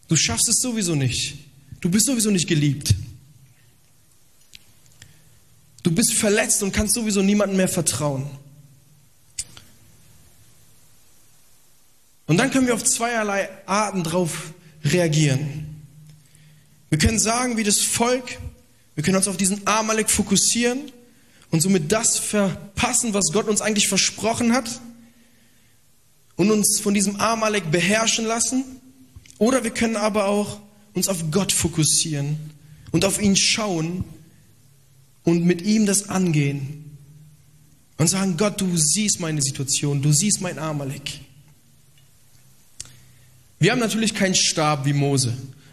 Du 0.09 0.17
schaffst 0.17 0.49
es 0.49 0.61
sowieso 0.61 0.95
nicht. 0.95 1.39
Du 1.81 1.91
bist 1.91 2.07
sowieso 2.07 2.31
nicht 2.31 2.47
geliebt. 2.47 2.95
Du 5.83 5.91
bist 5.91 6.15
verletzt 6.15 6.63
und 6.63 6.73
kannst 6.73 6.95
sowieso 6.95 7.23
niemandem 7.23 7.59
mehr 7.59 7.69
vertrauen. 7.69 8.27
Und 12.27 12.39
dann 12.39 12.51
können 12.51 12.67
wir 12.67 12.75
auf 12.75 12.85
zweierlei 12.85 13.49
Arten 13.67 14.03
drauf 14.03 14.53
reagieren. 14.85 15.67
Wir 16.89 16.99
können 16.99 17.19
sagen, 17.19 17.57
wie 17.57 17.65
das 17.65 17.81
Volk, 17.81 18.39
wir 18.95 19.03
können 19.03 19.17
uns 19.17 19.29
auf 19.29 19.37
diesen 19.37 19.67
Amalek 19.67 20.11
fokussieren 20.11 20.93
und 21.51 21.61
somit 21.61 21.91
das 21.93 22.19
verpassen, 22.19 23.15
was 23.15 23.33
Gott 23.33 23.49
uns 23.49 23.61
eigentlich 23.61 23.89
versprochen 23.89 24.53
hat 24.53 24.81
und 26.37 26.51
uns 26.51 26.81
von 26.81 26.95
diesem 26.95 27.17
Amalek 27.17 27.71
beherrschen 27.71 28.25
lassen. 28.25 28.65
Oder 29.39 29.65
wir 29.65 29.71
können 29.71 29.97
aber 29.97 30.27
auch 30.27 30.61
uns 30.95 31.09
auf 31.09 31.31
Gott 31.31 31.53
fokussieren 31.53 32.39
und 32.93 33.05
auf 33.05 33.21
ihn 33.21 33.37
schauen 33.37 34.05
und 35.25 35.45
mit 35.45 35.63
ihm 35.63 35.87
das 35.87 36.09
angehen. 36.09 36.81
und 37.97 38.09
sagen, 38.09 38.37
Gott, 38.37 38.61
du 38.61 38.77
siehst 38.77 39.21
meine 39.21 39.41
Situation, 39.41 40.03
du 40.03 40.13
siehst 40.13 40.41
mein 40.41 40.59
Amalek. 40.59 41.21
Wir 43.59 43.73
haben 43.73 43.79
natürlich 43.79 44.15
keinen 44.15 44.35
Stab 44.35 44.85
wie 44.85 44.93
Mose. 44.93 45.33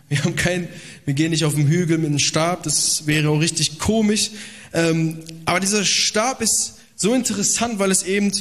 Wir 0.09 0.23
haben 0.23 0.35
kein, 0.35 0.67
wir 1.05 1.13
gehen 1.13 1.31
nicht 1.31 1.45
auf 1.45 1.55
dem 1.55 1.67
Hügel 1.67 1.97
mit 1.97 2.07
einem 2.07 2.19
Stab, 2.19 2.63
das 2.63 3.07
wäre 3.07 3.29
auch 3.29 3.39
richtig 3.39 3.79
komisch. 3.79 4.31
Ähm, 4.73 5.19
aber 5.45 5.59
dieser 5.59 5.85
Stab 5.85 6.41
ist 6.41 6.79
so 6.95 7.13
interessant, 7.13 7.79
weil 7.79 7.91
es 7.91 8.03
eben 8.03 8.31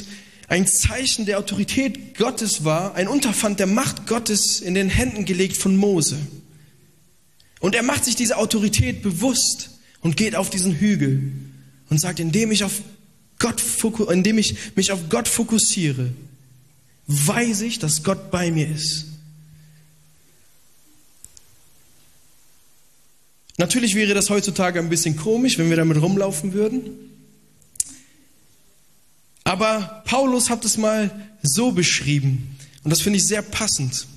ein 0.49 0.67
Zeichen 0.67 1.25
der 1.25 1.39
Autorität 1.39 2.17
Gottes 2.17 2.65
war, 2.65 2.95
ein 2.95 3.07
Unterpfand 3.07 3.59
der 3.59 3.67
Macht 3.67 4.05
Gottes 4.05 4.59
in 4.59 4.73
den 4.73 4.89
Händen 4.89 5.23
gelegt 5.23 5.55
von 5.55 5.77
Mose. 5.77 6.17
Und 7.61 7.73
er 7.73 7.83
macht 7.83 8.03
sich 8.03 8.17
diese 8.17 8.37
Autorität 8.37 9.01
bewusst 9.01 9.69
und 10.01 10.17
geht 10.17 10.35
auf 10.35 10.49
diesen 10.49 10.75
Hügel 10.75 11.31
und 11.89 11.99
sagt, 11.99 12.19
indem 12.19 12.51
ich, 12.51 12.65
auf 12.65 12.81
Gott, 13.39 13.63
indem 14.09 14.39
ich 14.39 14.75
mich 14.75 14.91
auf 14.91 15.07
Gott 15.07 15.29
fokussiere, 15.29 16.09
weiß 17.07 17.61
ich, 17.61 17.79
dass 17.79 18.03
Gott 18.03 18.29
bei 18.29 18.51
mir 18.51 18.67
ist. 18.67 19.10
Natürlich 23.61 23.93
wäre 23.93 24.15
das 24.15 24.31
heutzutage 24.31 24.79
ein 24.79 24.89
bisschen 24.89 25.15
komisch, 25.15 25.59
wenn 25.59 25.69
wir 25.69 25.77
damit 25.77 26.01
rumlaufen 26.01 26.53
würden. 26.53 26.81
Aber 29.43 30.01
Paulus 30.05 30.49
hat 30.49 30.65
es 30.65 30.79
mal 30.79 31.11
so 31.43 31.71
beschrieben, 31.71 32.57
und 32.83 32.89
das 32.89 33.01
finde 33.01 33.17
ich 33.17 33.27
sehr 33.27 33.43
passend. 33.43 34.07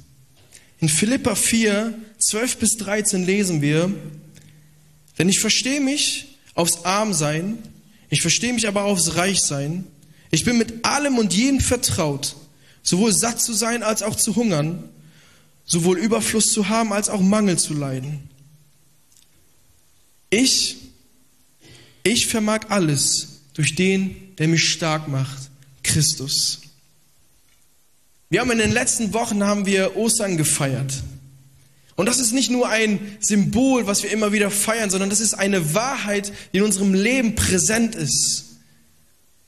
In 0.80 0.88
Philippa 0.88 1.34
4, 1.34 1.92
12 2.20 2.56
bis 2.56 2.76
13 2.78 3.26
lesen 3.26 3.60
wir, 3.60 3.92
denn 5.18 5.28
ich 5.28 5.40
verstehe 5.40 5.82
mich 5.82 6.38
aufs 6.54 6.86
Armsein, 6.86 7.58
ich 8.08 8.22
verstehe 8.22 8.54
mich 8.54 8.66
aber 8.66 8.84
aufs 8.84 9.16
Reichsein. 9.16 9.84
Ich 10.30 10.46
bin 10.46 10.56
mit 10.56 10.86
allem 10.86 11.18
und 11.18 11.34
jedem 11.34 11.60
vertraut, 11.60 12.34
sowohl 12.82 13.12
satt 13.12 13.42
zu 13.42 13.52
sein 13.52 13.82
als 13.82 14.02
auch 14.02 14.16
zu 14.16 14.36
hungern, 14.36 14.84
sowohl 15.66 15.98
Überfluss 15.98 16.46
zu 16.46 16.70
haben 16.70 16.94
als 16.94 17.10
auch 17.10 17.20
Mangel 17.20 17.58
zu 17.58 17.74
leiden. 17.74 18.30
Ich, 20.34 20.78
ich 22.02 22.26
vermag 22.26 22.62
alles 22.68 23.42
durch 23.52 23.76
den, 23.76 24.34
der 24.36 24.48
mich 24.48 24.68
stark 24.68 25.06
macht, 25.06 25.48
Christus. 25.84 26.62
Wir 28.30 28.40
haben 28.40 28.50
in 28.50 28.58
den 28.58 28.72
letzten 28.72 29.12
Wochen 29.12 29.44
haben 29.44 29.64
wir 29.64 29.96
Ostern 29.96 30.36
gefeiert. 30.36 31.04
Und 31.94 32.06
das 32.06 32.18
ist 32.18 32.32
nicht 32.32 32.50
nur 32.50 32.68
ein 32.68 33.16
Symbol, 33.20 33.86
was 33.86 34.02
wir 34.02 34.10
immer 34.10 34.32
wieder 34.32 34.50
feiern, 34.50 34.90
sondern 34.90 35.08
das 35.08 35.20
ist 35.20 35.34
eine 35.34 35.72
Wahrheit, 35.72 36.32
die 36.52 36.58
in 36.58 36.64
unserem 36.64 36.94
Leben 36.94 37.36
präsent 37.36 37.94
ist. 37.94 38.56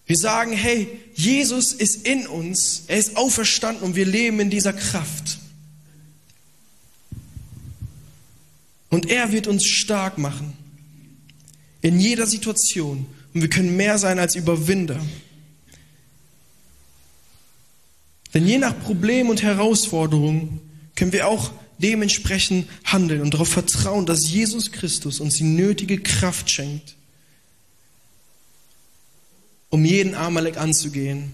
Wir 0.07 0.17
sagen, 0.17 0.53
hey, 0.53 0.87
Jesus 1.17 1.73
ist 1.73 2.07
in 2.07 2.29
uns, 2.29 2.85
er 2.87 2.99
ist 2.99 3.17
auferstanden 3.17 3.83
und 3.83 3.97
wir 3.97 4.07
leben 4.07 4.39
in 4.39 4.51
dieser 4.51 4.73
Kraft. 4.73 5.39
Und 8.89 9.11
er 9.11 9.33
wird 9.33 9.49
uns 9.49 9.67
stark 9.67 10.17
machen. 10.17 10.57
In 11.83 12.01
jeder 12.01 12.27
Situation. 12.27 13.07
Und 13.35 13.43
wir 13.43 13.51
können 13.51 13.77
mehr 13.77 13.99
sein 13.99 14.19
als 14.19 14.35
Überwinder. 14.35 15.01
Denn 18.35 18.47
je 18.47 18.59
nach 18.59 18.79
Problem 18.81 19.31
und 19.31 19.43
Herausforderung 19.43 20.61
können 20.95 21.13
wir 21.13 21.29
auch 21.29 21.53
dementsprechend 21.79 22.69
handeln 22.85 23.21
und 23.21 23.35
darauf 23.35 23.49
vertrauen, 23.49 24.07
dass 24.07 24.29
Jesus 24.29 24.73
Christus 24.73 25.21
uns 25.21 25.37
die 25.37 25.45
nötige 25.45 25.99
Kraft 26.01 26.51
schenkt, 26.51 26.97
um 29.69 29.85
jeden 29.85 30.15
Amalek 30.15 30.57
anzugehen. 30.57 31.33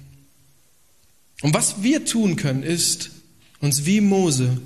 Und 1.42 1.54
was 1.54 1.82
wir 1.82 2.04
tun 2.04 2.36
können, 2.36 2.62
ist, 2.62 3.10
uns 3.60 3.84
wie 3.84 4.00
Mose 4.00 4.60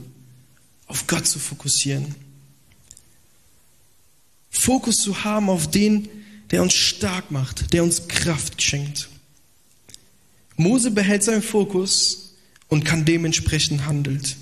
auf 0.86 1.06
Gott 1.06 1.26
zu 1.26 1.38
fokussieren. 1.38 2.14
Fokus 4.50 4.96
zu 4.96 5.24
haben 5.24 5.50
auf 5.50 5.70
den, 5.70 6.08
der 6.50 6.62
uns 6.62 6.74
stark 6.74 7.30
macht, 7.30 7.72
der 7.72 7.82
uns 7.82 8.08
Kraft 8.08 8.62
schenkt. 8.62 9.08
Mose 10.56 10.90
behält 10.90 11.22
seinen 11.22 11.42
Fokus 11.42 12.34
und 12.68 12.84
kann 12.84 13.04
dementsprechend 13.04 13.86
handelt, 13.86 14.36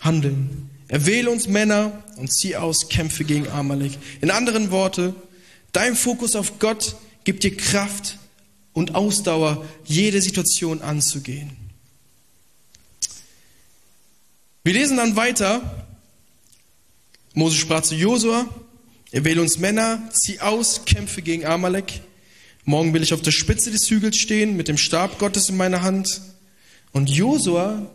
handeln. 0.00 0.70
Er 0.88 1.06
wähle 1.06 1.30
uns 1.30 1.48
Männer 1.48 2.02
und 2.16 2.32
zieh 2.32 2.56
aus 2.56 2.88
Kämpfe 2.88 3.24
gegen 3.24 3.48
Amalek. 3.48 3.92
In 4.20 4.30
anderen 4.30 4.70
Worten, 4.70 5.14
dein 5.72 5.96
Fokus 5.96 6.36
auf 6.36 6.58
Gott 6.58 6.96
gibt 7.24 7.44
dir 7.44 7.56
Kraft 7.56 8.18
und 8.72 8.94
Ausdauer, 8.94 9.64
jede 9.84 10.20
Situation 10.20 10.82
anzugehen. 10.82 11.56
Wir 14.64 14.74
lesen 14.74 14.96
dann 14.96 15.16
weiter. 15.16 15.86
Mose 17.34 17.56
sprach 17.56 17.82
zu 17.82 17.94
Josua, 17.94 18.46
er 19.12 19.24
wähle 19.24 19.42
uns 19.42 19.58
Männer, 19.58 20.02
zieh 20.12 20.40
aus, 20.40 20.84
kämpfe 20.86 21.20
gegen 21.20 21.44
Amalek. 21.44 22.00
Morgen 22.64 22.94
will 22.94 23.02
ich 23.02 23.12
auf 23.12 23.20
der 23.20 23.30
Spitze 23.30 23.70
des 23.70 23.88
Hügels 23.90 24.16
stehen, 24.16 24.56
mit 24.56 24.68
dem 24.68 24.78
Stab 24.78 25.18
Gottes 25.18 25.50
in 25.50 25.56
meiner 25.56 25.82
Hand. 25.82 26.22
Und 26.92 27.10
Josua 27.10 27.90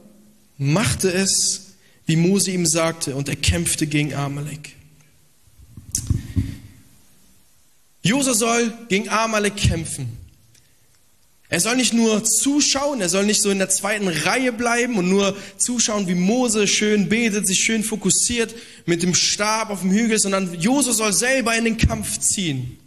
machte 0.58 1.12
es, 1.12 1.74
wie 2.06 2.16
Mose 2.16 2.52
ihm 2.52 2.66
sagte, 2.66 3.16
und 3.16 3.30
er 3.30 3.36
kämpfte 3.36 3.88
gegen 3.88 4.14
Amalek. 4.14 4.76
Josua 8.04 8.34
soll 8.36 8.74
gegen 8.88 9.10
Amalek 9.10 9.58
kämpfen. 9.58 10.27
Er 11.50 11.62
soll 11.62 11.78
nicht 11.78 11.94
nur 11.94 12.26
zuschauen, 12.26 13.00
er 13.00 13.08
soll 13.08 13.26
nicht 13.26 13.42
so 13.42 13.50
in 13.50 13.60
der 13.60 13.70
zweiten 13.70 14.10
Reihe 14.10 14.52
bleiben 14.52 14.98
und 14.98 15.08
nur 15.08 15.36
zuschauen, 15.58 16.08
wie 16.08 16.16
Mose 16.16 16.68
schön 16.68 17.08
betet, 17.08 17.48
sich 17.48 17.60
schön 17.60 17.86
fokussiert 17.86 18.54
mit 18.86 19.02
dem 19.02 19.16
Stab 19.16 19.70
auf 19.70 19.80
dem 19.82 19.92
Hügel, 19.92 20.20
sondern 20.20 20.54
Josua 20.60 20.92
soll 20.92 21.14
selber 21.14 21.56
in 21.56 21.64
den 21.64 21.78
Kampf 21.78 22.20
ziehen. 22.20 22.78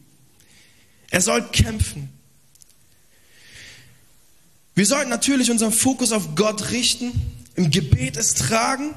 Er 1.11 1.23
soll 1.23 1.43
kämpfen. 1.51 2.11
Wir 4.75 4.87
sollten 4.87 5.11
natürlich 5.11 5.51
unseren 5.51 5.73
Fokus 5.73 6.13
auf 6.13 6.35
Gott 6.35 6.71
richten, 6.71 7.13
im 7.55 7.71
Gebet 7.71 8.17
es 8.19 8.35
tragen, 8.35 8.95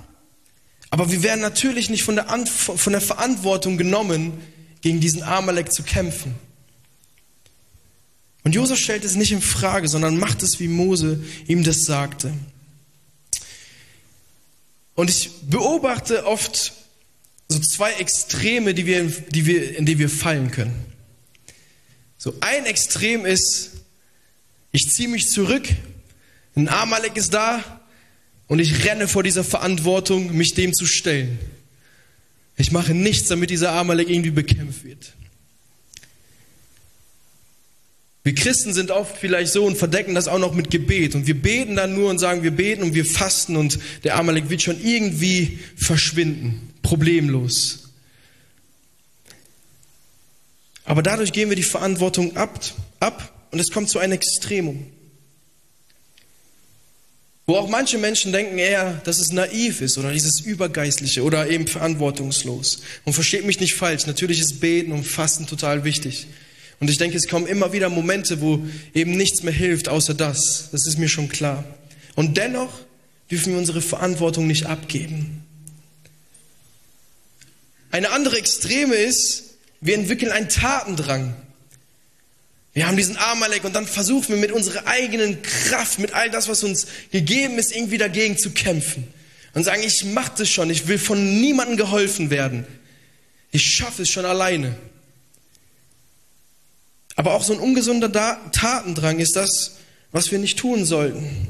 aber 0.89 1.09
wir 1.09 1.23
werden 1.23 1.41
natürlich 1.41 1.89
nicht 1.89 2.03
von 2.03 2.15
der, 2.15 2.27
von 2.27 2.91
der 2.91 3.01
Verantwortung 3.01 3.77
genommen, 3.77 4.33
gegen 4.81 4.99
diesen 4.99 5.23
Amalek 5.23 5.73
zu 5.73 5.83
kämpfen. 5.83 6.35
Und 8.43 8.55
Josef 8.55 8.79
stellt 8.79 9.05
es 9.05 9.15
nicht 9.15 9.31
in 9.31 9.41
Frage, 9.41 9.87
sondern 9.87 10.17
macht 10.17 10.43
es, 10.43 10.59
wie 10.59 10.67
Mose 10.67 11.23
ihm 11.47 11.63
das 11.63 11.83
sagte. 11.83 12.33
Und 14.95 15.09
ich 15.09 15.31
beobachte 15.49 16.25
oft 16.25 16.73
so 17.47 17.59
zwei 17.59 17.93
Extreme, 17.93 18.73
die 18.73 18.85
wir, 18.85 19.05
die 19.05 19.45
wir, 19.45 19.77
in 19.77 19.85
die 19.85 19.97
wir 19.97 20.09
fallen 20.09 20.51
können. 20.51 20.85
So 22.17 22.35
ein 22.41 22.65
Extrem 22.65 23.25
ist, 23.25 23.71
ich 24.71 24.89
ziehe 24.89 25.09
mich 25.09 25.29
zurück, 25.29 25.67
ein 26.55 26.69
Amalek 26.69 27.15
ist 27.17 27.33
da 27.33 27.81
und 28.47 28.59
ich 28.59 28.85
renne 28.85 29.07
vor 29.07 29.23
dieser 29.23 29.43
Verantwortung, 29.43 30.35
mich 30.35 30.53
dem 30.53 30.73
zu 30.73 30.85
stellen. 30.85 31.39
Ich 32.55 32.71
mache 32.71 32.93
nichts, 32.93 33.29
damit 33.29 33.49
dieser 33.49 33.71
Amalek 33.71 34.09
irgendwie 34.09 34.31
bekämpft 34.31 34.83
wird. 34.83 35.13
Wir 38.23 38.33
Christen 38.33 38.73
sind 38.73 38.89
oft 38.89 39.17
vielleicht 39.17 39.51
so 39.51 39.65
und 39.65 39.77
verdecken 39.77 40.15
das 40.15 40.29
auch 40.29 40.39
noch 40.39 40.53
mit 40.53 40.69
Gebet. 40.69 41.13
Und 41.13 41.27
wir 41.27 41.39
beten 41.39 41.75
dann 41.75 41.93
nur 41.93 42.09
und 42.09 42.19
sagen, 42.19 42.41
wir 42.41 42.51
beten 42.51 42.81
und 42.81 42.93
wir 42.93 43.05
fasten 43.05 43.57
und 43.57 43.79
der 44.05 44.15
Amalek 44.15 44.49
wird 44.49 44.61
schon 44.61 44.81
irgendwie 44.81 45.59
verschwinden. 45.75 46.73
Problemlos. 46.81 47.89
Aber 50.85 51.03
dadurch 51.03 51.33
geben 51.33 51.51
wir 51.51 51.55
die 51.55 51.63
Verantwortung 51.63 52.35
ab, 52.37 52.59
ab 52.99 53.47
und 53.51 53.59
es 53.59 53.71
kommt 53.71 53.89
zu 53.89 53.99
einem 53.99 54.13
Extremum. 54.13 54.85
Wo 57.45 57.55
auch 57.55 57.67
manche 57.67 57.97
Menschen 57.97 58.31
denken 58.31 58.57
eher, 58.57 59.01
dass 59.03 59.19
es 59.19 59.33
naiv 59.33 59.81
ist 59.81 59.97
oder 59.97 60.13
dieses 60.13 60.39
Übergeistliche 60.39 61.23
oder 61.23 61.49
eben 61.49 61.67
verantwortungslos. 61.67 62.81
Und 63.03 63.13
versteht 63.13 63.45
mich 63.45 63.59
nicht 63.59 63.75
falsch, 63.75 64.07
natürlich 64.07 64.39
ist 64.39 64.61
Beten 64.61 64.93
und 64.93 65.03
Fasten 65.03 65.45
total 65.45 65.83
wichtig. 65.83 66.27
Und 66.83 66.89
ich 66.89 66.97
denke, 66.97 67.15
es 67.15 67.29
kommen 67.29 67.47
immer 67.47 67.71
wieder 67.71 67.87
Momente, 67.87 68.41
wo 68.41 68.61
eben 68.93 69.15
nichts 69.15 69.41
mehr 69.41 69.53
hilft, 69.53 69.87
außer 69.87 70.13
das. 70.13 70.67
Das 70.73 70.85
ist 70.85 70.99
mir 70.99 71.07
schon 71.07 71.29
klar. 71.29 71.63
Und 72.15 72.35
dennoch 72.35 72.77
dürfen 73.31 73.53
wir 73.53 73.57
unsere 73.57 73.81
Verantwortung 73.81 74.47
nicht 74.47 74.65
abgeben. 74.65 75.45
Eine 77.89 78.09
andere 78.09 78.37
Extreme 78.37 78.95
ist, 78.95 79.45
wir 79.79 79.95
entwickeln 79.95 80.33
einen 80.33 80.49
Tatendrang. 80.49 81.33
Wir 82.73 82.85
haben 82.85 82.97
diesen 82.97 83.15
Amalek 83.15 83.63
und 83.63 83.73
dann 83.73 83.87
versuchen 83.87 84.35
wir 84.35 84.41
mit 84.41 84.51
unserer 84.51 84.85
eigenen 84.85 85.41
Kraft, 85.41 85.99
mit 85.99 86.11
all 86.11 86.29
das, 86.31 86.49
was 86.49 86.65
uns 86.65 86.87
gegeben 87.11 87.59
ist, 87.59 87.73
irgendwie 87.73 87.97
dagegen 87.97 88.37
zu 88.37 88.51
kämpfen. 88.51 89.07
Und 89.53 89.63
sagen, 89.63 89.83
ich 89.85 90.03
mache 90.03 90.33
das 90.39 90.49
schon, 90.49 90.69
ich 90.69 90.85
will 90.89 90.97
von 90.97 91.39
niemandem 91.39 91.77
geholfen 91.77 92.29
werden. 92.29 92.67
Ich 93.53 93.63
schaffe 93.73 94.01
es 94.01 94.09
schon 94.09 94.25
alleine. 94.25 94.75
Aber 97.15 97.33
auch 97.33 97.43
so 97.43 97.53
ein 97.53 97.59
ungesunder 97.59 98.11
Tatendrang 98.51 99.19
ist 99.19 99.35
das, 99.35 99.77
was 100.11 100.31
wir 100.31 100.39
nicht 100.39 100.57
tun 100.57 100.85
sollten. 100.85 101.47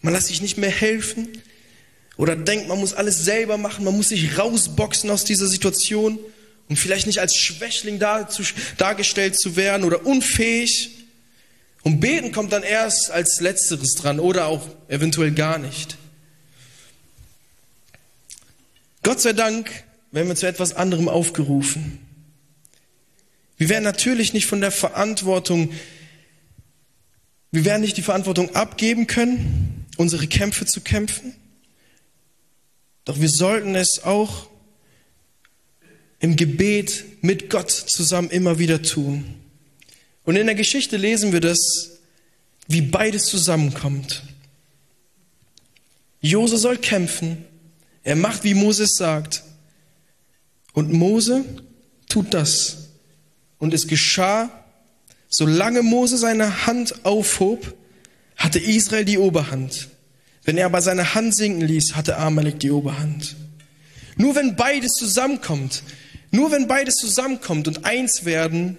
Man 0.00 0.14
lässt 0.14 0.28
sich 0.28 0.40
nicht 0.40 0.58
mehr 0.58 0.70
helfen 0.70 1.28
oder 2.16 2.36
denkt, 2.36 2.68
man 2.68 2.78
muss 2.78 2.94
alles 2.94 3.24
selber 3.24 3.58
machen, 3.58 3.84
man 3.84 3.96
muss 3.96 4.08
sich 4.08 4.38
rausboxen 4.38 5.10
aus 5.10 5.24
dieser 5.24 5.46
Situation, 5.46 6.18
um 6.68 6.76
vielleicht 6.76 7.06
nicht 7.06 7.20
als 7.20 7.34
Schwächling 7.36 7.98
dargestellt 7.98 9.38
zu 9.38 9.56
werden 9.56 9.84
oder 9.84 10.06
unfähig. 10.06 10.90
Und 11.82 12.00
beten 12.00 12.32
kommt 12.32 12.52
dann 12.52 12.62
erst 12.62 13.10
als 13.10 13.40
letzteres 13.40 13.94
dran 13.94 14.20
oder 14.20 14.46
auch 14.46 14.66
eventuell 14.88 15.30
gar 15.32 15.58
nicht. 15.58 15.96
Gott 19.02 19.20
sei 19.20 19.32
Dank 19.32 19.70
werden 20.10 20.28
wir 20.28 20.36
zu 20.36 20.46
etwas 20.46 20.74
anderem 20.74 21.08
aufgerufen. 21.08 22.07
Wir 23.58 23.68
werden 23.68 23.84
natürlich 23.84 24.32
nicht 24.32 24.46
von 24.46 24.60
der 24.60 24.70
Verantwortung, 24.70 25.72
wir 27.50 27.64
werden 27.64 27.82
nicht 27.82 27.96
die 27.96 28.02
Verantwortung 28.02 28.54
abgeben 28.54 29.06
können, 29.06 29.86
unsere 29.96 30.28
Kämpfe 30.28 30.64
zu 30.64 30.80
kämpfen. 30.80 31.34
Doch 33.04 33.20
wir 33.20 33.28
sollten 33.28 33.74
es 33.74 34.04
auch 34.04 34.48
im 36.20 36.36
Gebet 36.36 37.04
mit 37.22 37.50
Gott 37.50 37.70
zusammen 37.70 38.30
immer 38.30 38.58
wieder 38.58 38.82
tun. 38.82 39.34
Und 40.24 40.36
in 40.36 40.46
der 40.46 40.54
Geschichte 40.54 40.96
lesen 40.96 41.32
wir 41.32 41.40
das, 41.40 41.98
wie 42.68 42.82
beides 42.82 43.24
zusammenkommt. 43.24 44.22
Jose 46.20 46.58
soll 46.58 46.76
kämpfen, 46.76 47.44
er 48.04 48.16
macht, 48.16 48.44
wie 48.44 48.54
Moses 48.54 48.90
sagt. 48.96 49.42
Und 50.74 50.92
Mose 50.92 51.44
tut 52.08 52.34
das. 52.34 52.87
Und 53.58 53.74
es 53.74 53.86
geschah, 53.86 54.50
solange 55.28 55.82
Mose 55.82 56.16
seine 56.16 56.66
Hand 56.66 57.04
aufhob, 57.04 57.74
hatte 58.36 58.58
Israel 58.58 59.04
die 59.04 59.18
Oberhand. 59.18 59.88
Wenn 60.44 60.56
er 60.56 60.66
aber 60.66 60.80
seine 60.80 61.14
Hand 61.14 61.36
sinken 61.36 61.60
ließ, 61.60 61.96
hatte 61.96 62.16
Amalek 62.16 62.60
die 62.60 62.70
Oberhand. 62.70 63.36
Nur 64.16 64.34
wenn 64.34 64.56
beides 64.56 64.92
zusammenkommt, 64.92 65.82
nur 66.30 66.50
wenn 66.50 66.68
beides 66.68 66.94
zusammenkommt 66.94 67.68
und 67.68 67.84
eins 67.84 68.24
werden, 68.24 68.76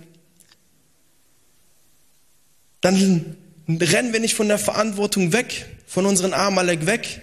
dann 2.82 3.36
rennen 3.68 4.14
wir 4.14 4.20
nicht 4.20 4.36
von 4.36 4.48
der 4.48 4.60
Verantwortung 4.60 5.34
weg, 5.34 5.66
von 5.86 6.06
unseren 6.06 6.34
Amalek 6.34 6.86
weg, 6.86 7.22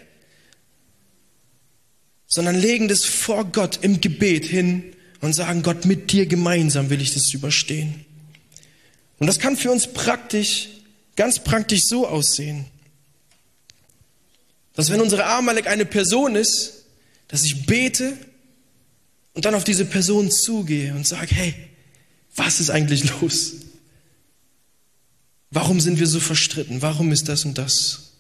sondern 2.27 2.57
legen 2.57 2.89
das 2.89 3.05
vor 3.05 3.45
Gott 3.47 3.79
im 3.83 4.01
Gebet 4.01 4.45
hin 4.45 4.96
und 5.21 5.33
sagen, 5.33 5.63
Gott, 5.63 5.85
mit 5.85 6.13
dir 6.13 6.27
gemeinsam 6.27 6.91
will 6.91 7.01
ich 7.01 7.15
das 7.15 7.33
überstehen. 7.33 8.05
Und 9.19 9.27
das 9.27 9.39
kann 9.39 9.57
für 9.57 9.71
uns 9.71 9.93
praktisch, 9.93 10.69
ganz 11.17 11.43
praktisch 11.43 11.83
so 11.85 12.07
aussehen, 12.07 12.67
dass 14.75 14.91
wenn 14.91 15.01
unsere 15.01 15.25
Amalek 15.25 15.67
eine 15.67 15.87
Person 15.87 16.37
ist, 16.37 16.85
dass 17.29 17.45
ich 17.45 17.65
bete 17.67 18.17
und 19.33 19.45
dann 19.45 19.55
auf 19.55 19.65
diese 19.65 19.87
Person 19.87 20.31
zugehe 20.31 20.95
und 20.95 21.07
sage, 21.07 21.35
hey, 21.35 21.55
was 22.37 22.61
ist 22.61 22.71
eigentlich 22.71 23.11
los? 23.21 23.55
Warum 25.51 25.81
sind 25.81 25.99
wir 25.99 26.07
so 26.07 26.21
verstritten? 26.21 26.83
Warum 26.83 27.11
ist 27.13 27.29
das 27.29 27.45
und 27.47 27.57
das? 27.57 28.13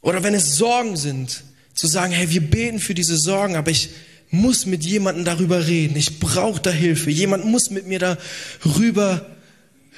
Oder 0.00 0.24
wenn 0.24 0.34
es 0.34 0.56
Sorgen 0.56 0.96
sind, 0.96 1.44
zu 1.74 1.86
sagen, 1.86 2.12
hey, 2.12 2.30
wir 2.30 2.40
beten 2.40 2.78
für 2.78 2.94
diese 2.94 3.16
Sorgen, 3.16 3.56
aber 3.56 3.70
ich 3.70 3.90
muss 4.30 4.66
mit 4.66 4.84
jemandem 4.84 5.24
darüber 5.24 5.66
reden. 5.66 5.96
Ich 5.96 6.18
brauche 6.18 6.60
da 6.60 6.70
Hilfe. 6.70 7.10
Jemand 7.10 7.44
muss 7.44 7.70
mit 7.70 7.86
mir 7.86 7.98
darüber 7.98 9.26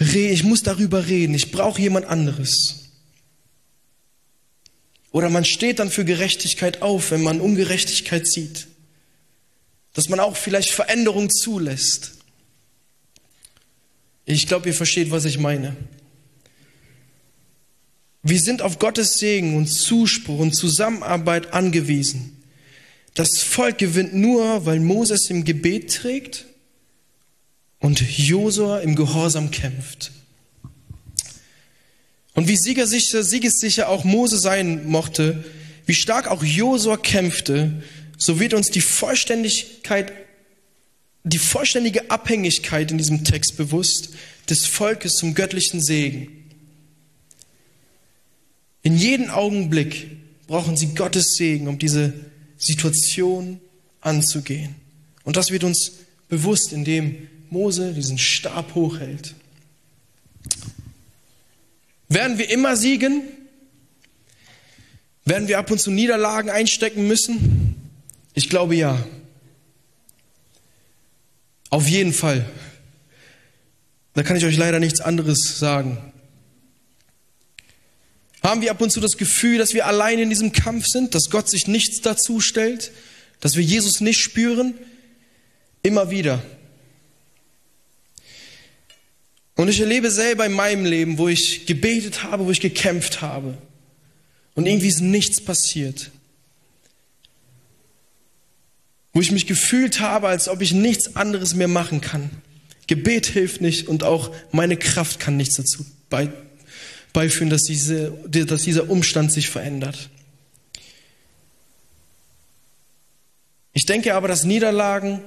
reden. 0.00 0.32
Ich 0.32 0.42
muss 0.42 0.62
darüber 0.62 1.06
reden. 1.06 1.34
Ich 1.34 1.52
brauche 1.52 1.80
jemand 1.80 2.06
anderes. 2.06 2.90
Oder 5.12 5.30
man 5.30 5.44
steht 5.44 5.78
dann 5.78 5.90
für 5.90 6.04
Gerechtigkeit 6.04 6.82
auf, 6.82 7.12
wenn 7.12 7.22
man 7.22 7.40
Ungerechtigkeit 7.40 8.26
sieht. 8.26 8.66
Dass 9.92 10.08
man 10.08 10.18
auch 10.18 10.36
vielleicht 10.36 10.70
Veränderung 10.70 11.30
zulässt. 11.30 12.14
Ich 14.24 14.48
glaube, 14.48 14.68
ihr 14.68 14.74
versteht, 14.74 15.12
was 15.12 15.24
ich 15.24 15.38
meine. 15.38 15.76
Wir 18.26 18.40
sind 18.40 18.62
auf 18.62 18.78
Gottes 18.78 19.18
Segen 19.18 19.54
und 19.54 19.66
Zuspruch 19.66 20.38
und 20.38 20.54
Zusammenarbeit 20.54 21.52
angewiesen. 21.52 22.42
Das 23.12 23.42
Volk 23.42 23.76
gewinnt 23.76 24.14
nur, 24.14 24.64
weil 24.64 24.80
Moses 24.80 25.28
im 25.28 25.44
Gebet 25.44 25.94
trägt 25.94 26.46
und 27.80 28.00
Josua 28.16 28.80
im 28.80 28.96
Gehorsam 28.96 29.50
kämpft. 29.50 30.10
Und 32.32 32.48
wie 32.48 32.56
siegessicher, 32.56 33.22
siegessicher 33.22 33.90
auch 33.90 34.04
Mose 34.04 34.38
sein 34.38 34.88
mochte, 34.88 35.44
wie 35.84 35.94
stark 35.94 36.26
auch 36.26 36.42
Josua 36.42 36.96
kämpfte, 36.96 37.82
so 38.16 38.40
wird 38.40 38.54
uns 38.54 38.70
die 38.70 38.80
Vollständigkeit, 38.80 40.12
die 41.24 41.38
vollständige 41.38 42.10
Abhängigkeit 42.10 42.90
in 42.90 42.96
diesem 42.96 43.22
Text 43.24 43.58
bewusst 43.58 44.14
des 44.48 44.64
Volkes 44.64 45.12
zum 45.12 45.34
göttlichen 45.34 45.82
Segen. 45.82 46.43
In 48.84 48.96
jedem 48.96 49.30
Augenblick 49.30 50.10
brauchen 50.46 50.76
sie 50.76 50.94
Gottes 50.94 51.32
Segen, 51.36 51.66
um 51.66 51.78
diese 51.78 52.12
Situation 52.58 53.58
anzugehen. 54.00 54.76
Und 55.24 55.36
das 55.36 55.50
wird 55.50 55.64
uns 55.64 55.92
bewusst, 56.28 56.72
indem 56.72 57.28
Mose 57.50 57.92
diesen 57.94 58.18
Stab 58.18 58.74
hochhält. 58.74 59.34
Werden 62.08 62.38
wir 62.38 62.50
immer 62.50 62.76
siegen? 62.76 63.22
Werden 65.24 65.48
wir 65.48 65.58
ab 65.58 65.70
und 65.70 65.80
zu 65.80 65.90
Niederlagen 65.90 66.50
einstecken 66.50 67.08
müssen? 67.08 67.76
Ich 68.34 68.50
glaube 68.50 68.76
ja. 68.76 69.04
Auf 71.70 71.88
jeden 71.88 72.12
Fall. 72.12 72.44
Da 74.12 74.22
kann 74.22 74.36
ich 74.36 74.44
euch 74.44 74.58
leider 74.58 74.78
nichts 74.78 75.00
anderes 75.00 75.58
sagen. 75.58 76.12
Haben 78.44 78.60
wir 78.60 78.70
ab 78.70 78.82
und 78.82 78.90
zu 78.90 79.00
das 79.00 79.16
Gefühl, 79.16 79.56
dass 79.56 79.72
wir 79.72 79.86
allein 79.86 80.18
in 80.18 80.28
diesem 80.28 80.52
Kampf 80.52 80.86
sind, 80.86 81.14
dass 81.14 81.30
Gott 81.30 81.48
sich 81.48 81.66
nichts 81.66 82.02
dazu 82.02 82.40
stellt, 82.40 82.92
dass 83.40 83.56
wir 83.56 83.62
Jesus 83.62 84.02
nicht 84.02 84.20
spüren? 84.20 84.74
Immer 85.82 86.10
wieder. 86.10 86.42
Und 89.56 89.68
ich 89.68 89.80
erlebe 89.80 90.10
selber 90.10 90.44
in 90.44 90.52
meinem 90.52 90.84
Leben, 90.84 91.16
wo 91.16 91.28
ich 91.28 91.64
gebetet 91.64 92.22
habe, 92.22 92.44
wo 92.44 92.50
ich 92.50 92.60
gekämpft 92.60 93.22
habe. 93.22 93.56
Und 94.54 94.66
irgendwie 94.66 94.88
ist 94.88 95.00
nichts 95.00 95.40
passiert. 95.40 96.10
Wo 99.14 99.22
ich 99.22 99.30
mich 99.30 99.46
gefühlt 99.46 100.00
habe, 100.00 100.28
als 100.28 100.48
ob 100.48 100.60
ich 100.60 100.72
nichts 100.72 101.16
anderes 101.16 101.54
mehr 101.54 101.68
machen 101.68 102.02
kann. 102.02 102.30
Gebet 102.88 103.24
hilft 103.26 103.62
nicht 103.62 103.88
und 103.88 104.02
auch 104.02 104.34
meine 104.52 104.76
Kraft 104.76 105.18
kann 105.18 105.38
nichts 105.38 105.56
dazu 105.56 105.86
beiführen, 107.14 107.48
dass, 107.48 107.62
diese, 107.62 108.10
dass 108.28 108.64
dieser 108.64 108.90
Umstand 108.90 109.32
sich 109.32 109.48
verändert. 109.48 110.10
Ich 113.72 113.86
denke 113.86 114.14
aber, 114.14 114.28
dass 114.28 114.44
Niederlagen 114.44 115.22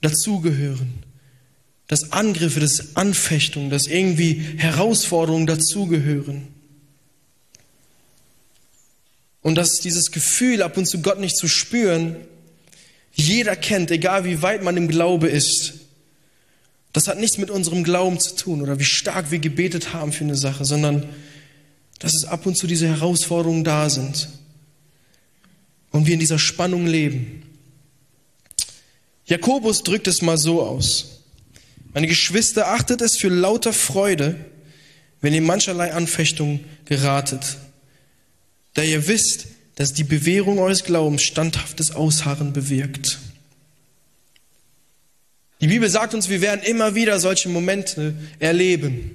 dazugehören 0.00 1.04
dass 1.90 2.12
Angriffe, 2.12 2.60
dass 2.60 2.94
Anfechtungen, 2.94 3.68
dass 3.68 3.88
irgendwie 3.88 4.54
Herausforderungen 4.58 5.48
dazugehören. 5.48 6.46
Und 9.42 9.56
dass 9.56 9.80
dieses 9.80 10.12
Gefühl, 10.12 10.62
ab 10.62 10.76
und 10.76 10.86
zu 10.86 11.02
Gott 11.02 11.18
nicht 11.18 11.36
zu 11.36 11.48
spüren, 11.48 12.14
jeder 13.12 13.56
kennt, 13.56 13.90
egal 13.90 14.24
wie 14.24 14.40
weit 14.40 14.62
man 14.62 14.76
im 14.76 14.86
Glaube 14.86 15.26
ist. 15.26 15.79
Das 16.92 17.06
hat 17.06 17.18
nichts 17.18 17.38
mit 17.38 17.50
unserem 17.50 17.84
Glauben 17.84 18.18
zu 18.18 18.34
tun 18.34 18.62
oder 18.62 18.78
wie 18.78 18.84
stark 18.84 19.30
wir 19.30 19.38
gebetet 19.38 19.92
haben 19.92 20.12
für 20.12 20.24
eine 20.24 20.36
Sache, 20.36 20.64
sondern 20.64 21.08
dass 22.00 22.14
es 22.14 22.24
ab 22.24 22.46
und 22.46 22.56
zu 22.56 22.66
diese 22.66 22.88
Herausforderungen 22.88 23.62
da 23.62 23.88
sind 23.90 24.28
und 25.90 26.06
wir 26.06 26.14
in 26.14 26.20
dieser 26.20 26.38
Spannung 26.38 26.86
leben. 26.86 27.42
Jakobus 29.26 29.84
drückt 29.84 30.08
es 30.08 30.22
mal 30.22 30.38
so 30.38 30.62
aus. 30.62 31.22
Meine 31.92 32.06
Geschwister, 32.06 32.68
achtet 32.68 33.00
es 33.00 33.16
für 33.16 33.28
lauter 33.28 33.72
Freude, 33.72 34.36
wenn 35.20 35.34
ihr 35.34 35.42
mancherlei 35.42 35.92
Anfechtung 35.92 36.60
geratet, 36.84 37.58
da 38.74 38.82
ihr 38.82 39.06
wisst, 39.06 39.46
dass 39.74 39.92
die 39.92 40.04
Bewährung 40.04 40.58
eures 40.58 40.84
Glaubens 40.84 41.22
standhaftes 41.22 41.92
Ausharren 41.92 42.52
bewirkt. 42.52 43.18
Die 45.60 45.66
Bibel 45.66 45.90
sagt 45.90 46.14
uns, 46.14 46.28
wir 46.28 46.40
werden 46.40 46.62
immer 46.62 46.94
wieder 46.94 47.20
solche 47.20 47.48
Momente 47.48 48.14
erleben. 48.38 49.14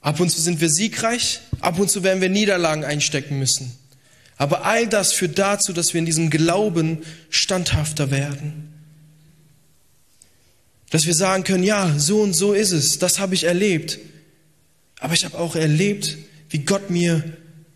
Ab 0.00 0.18
und 0.18 0.30
zu 0.30 0.40
sind 0.40 0.60
wir 0.60 0.68
siegreich, 0.68 1.40
ab 1.60 1.78
und 1.78 1.88
zu 1.90 2.02
werden 2.02 2.20
wir 2.20 2.28
Niederlagen 2.28 2.84
einstecken 2.84 3.38
müssen. 3.38 3.72
Aber 4.36 4.64
all 4.64 4.88
das 4.88 5.12
führt 5.12 5.38
dazu, 5.38 5.72
dass 5.72 5.94
wir 5.94 6.00
in 6.00 6.06
diesem 6.06 6.30
Glauben 6.30 7.02
standhafter 7.30 8.10
werden. 8.10 8.72
Dass 10.90 11.06
wir 11.06 11.14
sagen 11.14 11.44
können, 11.44 11.62
ja, 11.62 11.96
so 11.96 12.20
und 12.20 12.34
so 12.34 12.52
ist 12.52 12.72
es, 12.72 12.98
das 12.98 13.20
habe 13.20 13.34
ich 13.34 13.44
erlebt. 13.44 14.00
Aber 14.98 15.14
ich 15.14 15.24
habe 15.24 15.38
auch 15.38 15.54
erlebt, 15.54 16.18
wie 16.50 16.58
Gott 16.58 16.90
mir 16.90 17.22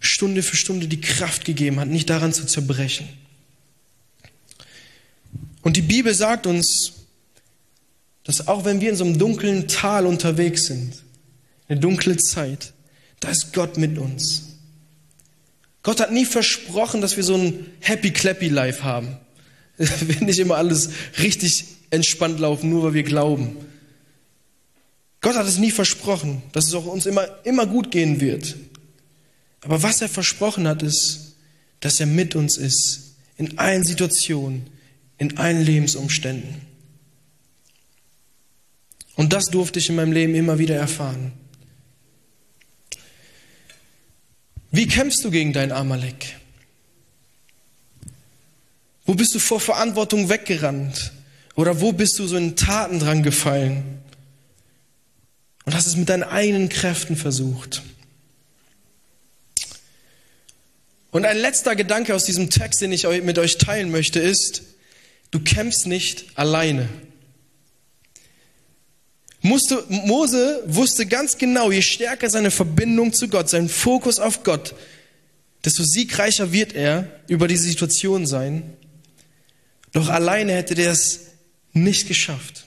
Stunde 0.01 0.43
für 0.43 0.57
Stunde 0.57 0.89
die 0.89 1.01
Kraft 1.01 1.45
gegeben 1.45 1.79
hat, 1.79 1.89
nicht 1.89 2.11
daran 2.11 2.33
zu 2.33 2.47
zerbrechen. 2.47 3.09
Und 5.63 5.77
die 5.77 5.83
Bibel 5.83 6.13
sagt 6.13 6.47
uns, 6.47 6.96
dass 8.27 8.49
auch 8.49 8.65
wenn 8.65 8.81
wir 8.81 8.91
in 8.91 8.97
so 8.97 9.05
einem 9.05 9.19
dunklen 9.19 9.69
Tal 9.69 10.05
unterwegs 10.05 10.67
sind, 10.67 11.05
eine 11.69 11.79
dunkle 11.79 12.17
Zeit, 12.17 12.73
da 13.21 13.31
ist 13.31 13.53
Gott 13.53 13.79
mit 13.79 13.99
uns. 13.99 14.43
Gott 15.85 16.01
hat 16.01 16.11
nie 16.11 16.25
versprochen, 16.25 17.01
dass 17.01 17.17
wir 17.17 17.23
so 17.23 17.37
ein 17.37 17.67
happy 17.81 18.11
clappy 18.11 18.49
Life 18.49 18.83
haben. 18.83 19.17
Wir 19.79 20.23
nicht 20.23 20.39
immer 20.39 20.57
alles 20.57 20.89
richtig 21.19 21.65
entspannt 21.91 22.41
laufen, 22.41 22.71
nur 22.71 22.83
weil 22.85 22.95
wir 22.95 23.03
glauben. 23.03 23.59
Gott 25.21 25.37
hat 25.37 25.47
es 25.47 25.59
nie 25.59 25.71
versprochen, 25.71 26.43
dass 26.53 26.67
es 26.67 26.75
auch 26.75 26.87
uns 26.87 27.05
immer, 27.05 27.29
immer 27.45 27.67
gut 27.67 27.91
gehen 27.91 28.21
wird. 28.21 28.57
Aber 29.61 29.83
was 29.83 30.01
er 30.01 30.09
versprochen 30.09 30.67
hat, 30.67 30.83
ist, 30.83 31.37
dass 31.81 32.01
er 32.01 32.07
mit 32.07 32.35
uns 32.35 32.57
ist, 32.57 33.17
in 33.37 33.59
allen 33.59 33.85
Situationen, 33.85 34.67
in 35.19 35.37
allen 35.37 35.63
Lebensumständen. 35.63 36.66
Und 39.17 39.33
das 39.33 39.47
durfte 39.47 39.79
ich 39.79 39.89
in 39.89 39.97
meinem 39.97 40.13
Leben 40.13 40.35
immer 40.35 40.59
wieder 40.59 40.77
erfahren. 40.77 41.33
Wie 44.71 44.87
kämpfst 44.87 45.25
du 45.25 45.31
gegen 45.31 45.53
deinen 45.53 45.73
Amalek? 45.73 46.37
Wo 49.07 49.15
bist 49.15 49.35
du 49.35 49.39
vor 49.39 49.59
Verantwortung 49.59 50.29
weggerannt? 50.29 51.13
Oder 51.55 51.81
wo 51.81 51.93
bist 51.93 52.19
du 52.19 52.27
so 52.27 52.37
in 52.37 52.57
Taten 52.57 52.99
dran 52.99 53.23
gefallen? 53.23 54.03
Und 55.65 55.75
hast 55.75 55.87
es 55.87 55.97
mit 55.97 56.11
deinen 56.11 56.25
eigenen 56.25 56.69
Kräften 56.69 57.17
versucht? 57.17 57.83
Und 61.11 61.25
ein 61.25 61.39
letzter 61.39 61.75
Gedanke 61.75 62.15
aus 62.15 62.27
diesem 62.27 62.51
Text, 62.51 62.83
den 62.83 62.93
ich 62.93 63.07
mit 63.23 63.39
euch 63.39 63.57
teilen 63.57 63.91
möchte, 63.91 64.21
ist, 64.21 64.63
du 65.31 65.41
kämpfst 65.41 65.87
nicht 65.87 66.27
alleine. 66.35 66.91
Mose 69.47 70.63
wusste 70.67 71.07
ganz 71.07 71.39
genau, 71.39 71.71
je 71.71 71.83
stärker 71.83 72.29
seine 72.31 72.51
Verbindung 72.51 73.13
zu 73.13 73.29
Gott, 73.29 73.49
sein 73.49 73.69
Fokus 73.69 74.19
auf 74.19 74.43
Gott, 74.43 74.75
desto 75.65 75.85
siegreicher 75.85 76.53
wird 76.53 76.75
er 76.75 77.21
über 77.29 77.49
diese 77.49 77.65
Situation 77.65 78.27
sein. 78.27 78.75
Doch 79.93 80.09
alleine 80.09 80.53
hätte 80.53 80.75
der 80.75 80.91
es 80.91 81.21
nicht 81.73 82.09
geschafft. 82.09 82.67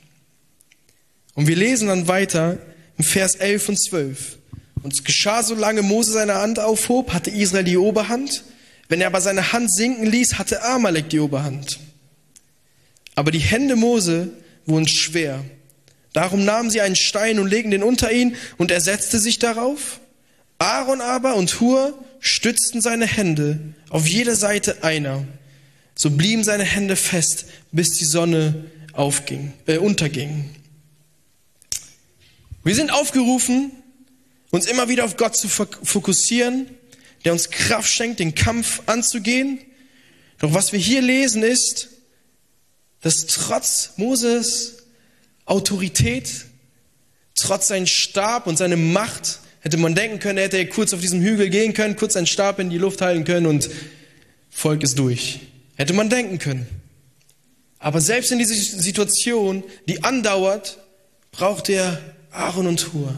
Und 1.34 1.48
wir 1.48 1.56
lesen 1.56 1.88
dann 1.88 2.08
weiter 2.08 2.58
im 2.98 3.04
Vers 3.04 3.36
11 3.36 3.70
und 3.70 3.78
12. 3.78 4.38
Und 4.82 4.94
es 4.94 5.04
geschah, 5.04 5.44
solange 5.44 5.82
Mose 5.82 6.12
seine 6.12 6.36
Hand 6.36 6.60
aufhob, 6.60 7.14
hatte 7.14 7.30
Israel 7.30 7.64
die 7.64 7.78
Oberhand. 7.78 8.44
Wenn 8.88 9.02
er 9.02 9.08
aber 9.08 9.22
seine 9.22 9.52
Hand 9.52 9.74
sinken 9.74 10.06
ließ, 10.06 10.38
hatte 10.38 10.64
Amalek 10.64 11.10
die 11.10 11.20
Oberhand. 11.20 11.80
Aber 13.16 13.32
die 13.32 13.40
Hände 13.40 13.76
Mose 13.76 14.32
wurden 14.66 14.88
schwer. 14.88 15.44
Darum 16.14 16.44
nahmen 16.44 16.70
sie 16.70 16.82
einen 16.82 16.96
Stein 16.96 17.40
und 17.40 17.48
legten 17.48 17.72
den 17.72 17.84
unter 17.84 18.12
ihn 18.12 18.36
und 18.58 18.72
er 18.72 18.82
setzte 18.82 19.20
sich 19.20 19.40
darauf. 19.40 20.00
Aaron 20.58 21.02
aber 21.02 21.36
und 21.36 21.60
Hur 21.60 21.98
stützten 22.20 22.82
seine 22.82 23.06
Hände 23.06 23.60
auf 23.90 24.08
jeder 24.08 24.36
Seite 24.36 24.84
einer. 24.84 25.26
So 25.96 26.10
blieben 26.10 26.44
seine 26.44 26.64
Hände 26.64 26.96
fest, 26.96 27.46
bis 27.72 27.98
die 27.98 28.06
Sonne 28.06 28.66
aufging, 28.94 29.54
äh, 29.68 29.78
unterging. 29.78 30.50
Wir 32.64 32.76
sind 32.76 32.92
aufgerufen, 32.92 33.72
uns 34.52 34.66
immer 34.66 34.90
wieder 34.90 35.06
auf 35.06 35.18
Gott 35.18 35.36
zu 35.36 35.48
fokussieren, 35.48 36.68
der 37.24 37.34
uns 37.34 37.50
Kraft 37.50 37.90
schenkt, 37.90 38.20
den 38.20 38.36
Kampf 38.36 38.82
anzugehen. 38.86 39.60
Doch 40.40 40.54
was 40.54 40.72
wir 40.72 40.80
hier 40.80 41.02
lesen 41.02 41.44
ist, 41.44 41.90
dass 43.02 43.26
trotz 43.28 43.92
Moses 43.98 44.79
Autorität, 45.50 46.46
trotz 47.36 47.68
sein 47.68 47.88
Stab 47.88 48.48
und 48.48 48.58
seine 48.58 48.78
Macht, 48.78 49.40
hätte 49.62 49.78
man 49.78 49.96
denken 49.96 50.20
können, 50.20 50.38
er 50.38 50.46
hätte 50.46 50.66
kurz 50.68 50.94
auf 50.94 51.02
diesen 51.02 51.22
Hügel 51.22 51.50
gehen 51.50 51.74
können, 51.74 51.96
kurz 51.96 52.14
seinen 52.14 52.28
Stab 52.28 52.60
in 52.60 52.70
die 52.70 52.78
Luft 52.78 53.02
halten 53.02 53.24
können 53.24 53.46
und 53.46 53.70
Volk 54.50 54.84
ist 54.84 55.00
durch. 55.00 55.40
Hätte 55.76 55.94
man 55.94 56.10
denken 56.10 56.40
können. 56.40 56.68
Aber 57.80 58.02
selbst 58.02 58.32
in 58.32 58.40
dieser 58.40 58.56
Situation, 58.56 59.64
die 59.88 60.04
andauert, 60.04 60.80
braucht 61.32 61.70
er 61.70 62.02
Aaron 62.32 62.68
und 62.68 62.94
Hur. 62.94 63.18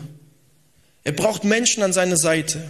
Er 1.04 1.12
braucht 1.12 1.44
Menschen 1.44 1.82
an 1.84 1.94
seiner 1.94 2.18
Seite. 2.18 2.64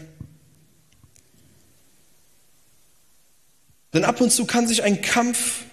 Denn 3.94 4.06
ab 4.06 4.22
und 4.22 4.32
zu 4.32 4.46
kann 4.46 4.68
sich 4.68 4.84
ein 4.84 5.02
Kampf 5.02 5.64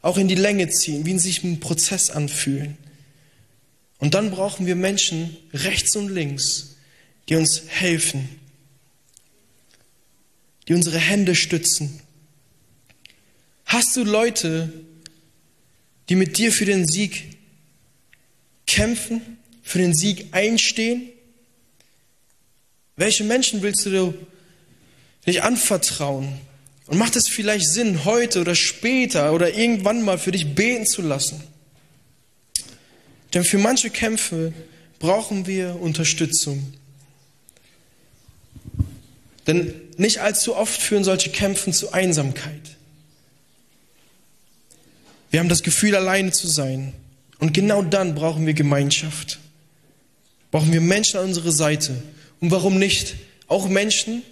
auch 0.00 0.16
in 0.16 0.28
die 0.28 0.34
Länge 0.34 0.68
ziehen, 0.70 1.04
wie 1.04 1.10
in 1.10 1.18
sich 1.18 1.44
ein 1.44 1.60
Prozess 1.60 2.10
anfühlen. 2.10 2.78
Und 3.98 4.14
dann 4.14 4.30
brauchen 4.30 4.66
wir 4.66 4.76
Menschen 4.76 5.36
rechts 5.52 5.96
und 5.96 6.10
links, 6.10 6.76
die 7.28 7.36
uns 7.36 7.62
helfen, 7.68 8.28
die 10.68 10.74
unsere 10.74 10.98
Hände 10.98 11.34
stützen. 11.34 12.00
Hast 13.64 13.96
du 13.96 14.04
Leute, 14.04 14.72
die 16.08 16.14
mit 16.14 16.38
dir 16.38 16.52
für 16.52 16.66
den 16.66 16.86
Sieg 16.86 17.36
kämpfen, 18.66 19.38
für 19.62 19.78
den 19.78 19.94
Sieg 19.94 20.28
einstehen? 20.32 21.08
Welche 22.96 23.24
Menschen 23.24 23.62
willst 23.62 23.84
du 23.86 24.14
dich 25.26 25.42
anvertrauen? 25.42 26.38
Und 26.86 26.98
macht 26.98 27.16
es 27.16 27.28
vielleicht 27.28 27.68
Sinn, 27.68 28.04
heute 28.04 28.40
oder 28.40 28.54
später 28.54 29.32
oder 29.32 29.52
irgendwann 29.54 30.02
mal 30.02 30.18
für 30.18 30.30
dich 30.30 30.54
beten 30.54 30.86
zu 30.86 31.02
lassen? 31.02 31.42
Denn 33.36 33.44
für 33.44 33.58
manche 33.58 33.90
Kämpfe 33.90 34.54
brauchen 34.98 35.46
wir 35.46 35.78
Unterstützung. 35.78 36.72
Denn 39.46 39.74
nicht 39.98 40.22
allzu 40.22 40.56
oft 40.56 40.80
führen 40.80 41.04
solche 41.04 41.28
Kämpfe 41.28 41.70
zu 41.70 41.92
Einsamkeit. 41.92 42.62
Wir 45.30 45.40
haben 45.40 45.50
das 45.50 45.62
Gefühl, 45.62 45.94
alleine 45.94 46.32
zu 46.32 46.48
sein. 46.48 46.94
Und 47.38 47.52
genau 47.52 47.82
dann 47.82 48.14
brauchen 48.14 48.46
wir 48.46 48.54
Gemeinschaft. 48.54 49.38
Brauchen 50.50 50.72
wir 50.72 50.80
Menschen 50.80 51.18
an 51.18 51.26
unserer 51.26 51.52
Seite. 51.52 52.02
Und 52.40 52.52
warum 52.52 52.78
nicht 52.78 53.16
auch 53.48 53.68
Menschen, 53.68 54.22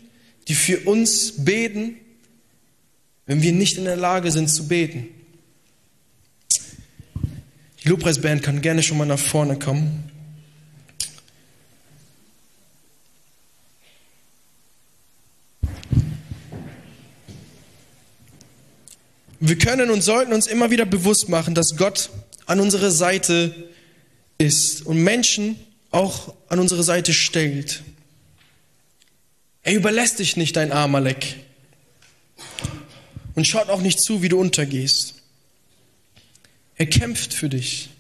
die 0.49 0.55
für 0.55 0.81
uns 0.81 1.45
beten, 1.45 1.97
wenn 3.27 3.43
wir 3.43 3.53
nicht 3.53 3.77
in 3.77 3.85
der 3.85 3.97
Lage 3.97 4.33
sind 4.33 4.49
zu 4.49 4.67
beten? 4.67 5.09
Die 7.85 7.91
Lobpreisband 7.91 8.43
kann 8.43 8.63
gerne 8.63 8.83
schon 8.83 8.97
mal 8.97 9.05
nach 9.05 9.19
vorne 9.19 9.59
kommen. 9.59 10.11
Wir 19.39 19.59
können 19.59 19.91
und 19.91 20.03
sollten 20.03 20.33
uns 20.33 20.47
immer 20.47 20.71
wieder 20.71 20.87
bewusst 20.87 21.29
machen, 21.29 21.55
dass 21.55 21.77
Gott 21.77 22.09
an 22.47 22.61
unserer 22.61 22.91
Seite 22.91 23.55
ist 24.39 24.87
und 24.87 25.05
Menschen 25.05 25.57
auch 25.91 26.35
an 26.49 26.61
unsere 26.61 26.83
Seite 26.83 27.13
stellt. 27.13 27.83
Er 29.63 29.75
überlässt 29.75 30.21
dich 30.21 30.39
nicht, 30.39 30.57
dein 30.57 30.73
Amalek. 30.73 31.37
Und 33.35 33.47
schaut 33.47 33.69
auch 33.69 33.83
nicht 33.83 34.01
zu, 34.01 34.23
wie 34.23 34.31
du 34.31 34.41
untergehst. 34.41 35.24
Er 36.77 36.87
kämpft 36.87 37.35
für 37.35 37.49
dich. 37.49 37.91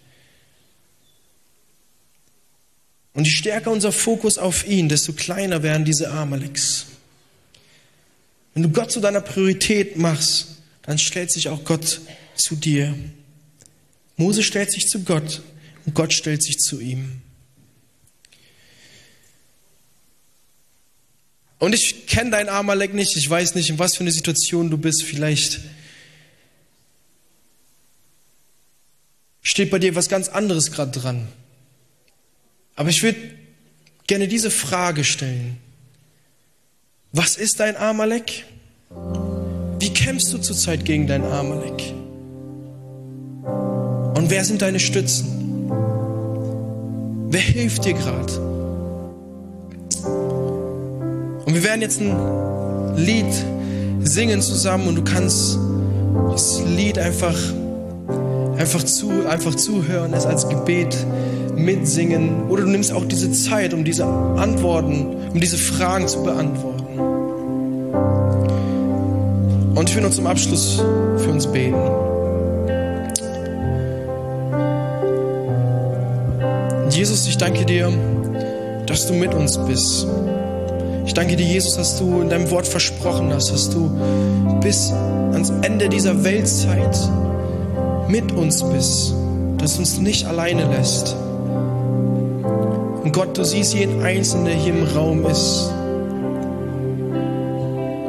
Und 3.12 3.26
je 3.26 3.30
stärker 3.30 3.70
unser 3.70 3.92
Fokus 3.92 4.38
auf 4.38 4.66
ihn, 4.66 4.88
desto 4.88 5.12
kleiner 5.12 5.62
werden 5.62 5.84
diese 5.84 6.10
Amaleks. 6.10 6.86
Wenn 8.54 8.64
du 8.64 8.68
Gott 8.70 8.90
zu 8.90 9.00
deiner 9.00 9.20
Priorität 9.20 9.96
machst, 9.96 10.48
dann 10.82 10.98
stellt 10.98 11.30
sich 11.30 11.48
auch 11.48 11.64
Gott 11.64 12.00
zu 12.36 12.56
dir. 12.56 12.94
Mose 14.16 14.42
stellt 14.42 14.72
sich 14.72 14.88
zu 14.88 15.04
Gott 15.04 15.42
und 15.86 15.94
Gott 15.94 16.12
stellt 16.12 16.42
sich 16.42 16.58
zu 16.58 16.80
ihm. 16.80 17.22
Und 21.58 21.72
ich 21.74 22.06
kenne 22.06 22.30
dein 22.30 22.48
Amalek 22.48 22.94
nicht, 22.94 23.16
ich 23.16 23.30
weiß 23.30 23.54
nicht, 23.54 23.70
in 23.70 23.78
was 23.78 23.94
für 23.96 24.00
eine 24.00 24.12
Situation 24.12 24.70
du 24.70 24.76
bist. 24.76 25.02
Vielleicht 25.02 25.60
steht 29.44 29.70
bei 29.70 29.78
dir 29.78 29.94
was 29.94 30.08
ganz 30.08 30.28
anderes 30.28 30.72
gerade 30.72 30.98
dran. 30.98 31.28
Aber 32.74 32.88
ich 32.88 33.04
würde 33.04 33.18
gerne 34.08 34.26
diese 34.26 34.50
Frage 34.50 35.04
stellen. 35.04 35.58
Was 37.12 37.36
ist 37.36 37.60
dein 37.60 37.76
Amalek? 37.76 38.44
Wie 39.78 39.90
kämpfst 39.90 40.32
du 40.32 40.38
zurzeit 40.38 40.84
gegen 40.84 41.06
dein 41.06 41.22
Amalek? 41.22 41.94
Und 44.16 44.30
wer 44.30 44.44
sind 44.44 44.62
deine 44.62 44.80
Stützen? 44.80 45.70
Wer 47.30 47.40
hilft 47.40 47.84
dir 47.84 47.94
gerade? 47.94 48.32
Und 51.44 51.54
wir 51.54 51.62
werden 51.62 51.82
jetzt 51.82 52.00
ein 52.00 52.96
Lied 52.96 53.32
singen 54.02 54.40
zusammen 54.40 54.88
und 54.88 54.96
du 54.96 55.04
kannst 55.04 55.58
das 56.30 56.62
Lied 56.62 56.98
einfach, 56.98 57.36
einfach, 58.56 58.82
zu, 58.82 59.10
einfach 59.28 59.54
zuhören, 59.54 60.12
es 60.14 60.26
als 60.26 60.48
Gebet 60.48 60.96
mitsingen. 61.56 62.48
Oder 62.48 62.62
du 62.62 62.70
nimmst 62.70 62.92
auch 62.92 63.04
diese 63.04 63.30
Zeit, 63.32 63.74
um 63.74 63.84
diese 63.84 64.04
Antworten, 64.06 65.16
um 65.32 65.40
diese 65.40 65.56
Fragen 65.56 66.08
zu 66.08 66.22
beantworten. 66.22 66.98
Und 69.74 69.90
ich 69.90 69.96
will 69.96 70.02
noch 70.02 70.12
zum 70.12 70.26
Abschluss 70.26 70.82
für 71.18 71.30
uns 71.30 71.46
beten. 71.46 71.74
Jesus, 76.90 77.26
ich 77.26 77.36
danke 77.36 77.64
dir, 77.64 77.92
dass 78.86 79.08
du 79.08 79.14
mit 79.14 79.34
uns 79.34 79.58
bist. 79.66 80.06
Ich 81.06 81.12
danke 81.12 81.36
dir, 81.36 81.44
Jesus, 81.44 81.74
dass 81.74 81.98
du 81.98 82.20
in 82.20 82.28
deinem 82.28 82.50
Wort 82.50 82.66
versprochen 82.66 83.32
hast, 83.32 83.50
dass 83.50 83.68
du 83.68 83.90
bis 84.60 84.92
ans 85.32 85.52
Ende 85.62 85.88
dieser 85.88 86.22
Weltzeit 86.24 86.96
mit 88.08 88.32
uns 88.32 88.62
bist, 88.62 89.14
dass 89.58 89.74
du 89.74 89.80
uns 89.80 89.98
nicht 89.98 90.26
alleine 90.26 90.68
lässt. 90.70 91.16
Und 93.02 93.12
Gott, 93.12 93.36
du 93.36 93.44
siehst 93.44 93.74
jeden 93.74 94.02
Einzelnen, 94.02 94.46
der 94.46 94.54
hier 94.54 94.74
im 94.74 94.84
Raum 94.96 95.26
ist. 95.26 95.70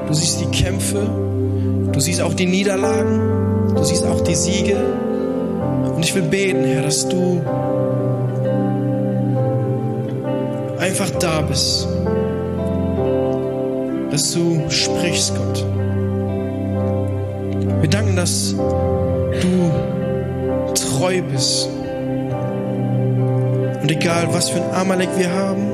Du 0.07 0.13
siehst 0.13 0.39
die 0.39 0.45
Kämpfe, 0.45 1.07
du 1.91 1.99
siehst 1.99 2.21
auch 2.21 2.33
die 2.33 2.45
Niederlagen, 2.45 3.73
du 3.75 3.83
siehst 3.83 4.05
auch 4.05 4.21
die 4.21 4.35
Siege. 4.35 4.77
Und 5.95 6.03
ich 6.03 6.13
will 6.13 6.23
beten, 6.23 6.63
Herr, 6.63 6.83
dass 6.83 7.07
du 7.07 7.41
einfach 10.79 11.09
da 11.19 11.41
bist. 11.41 11.87
Dass 14.11 14.33
du 14.33 14.61
sprichst, 14.69 15.33
Gott. 15.35 15.65
Wir 17.81 17.89
danken, 17.89 18.15
dass 18.15 18.55
du 19.41 20.73
treu 20.73 21.21
bist. 21.21 21.69
Und 23.81 23.91
egal, 23.91 24.27
was 24.31 24.49
für 24.49 24.61
ein 24.61 24.73
Amalek 24.73 25.09
wir 25.17 25.31
haben, 25.31 25.71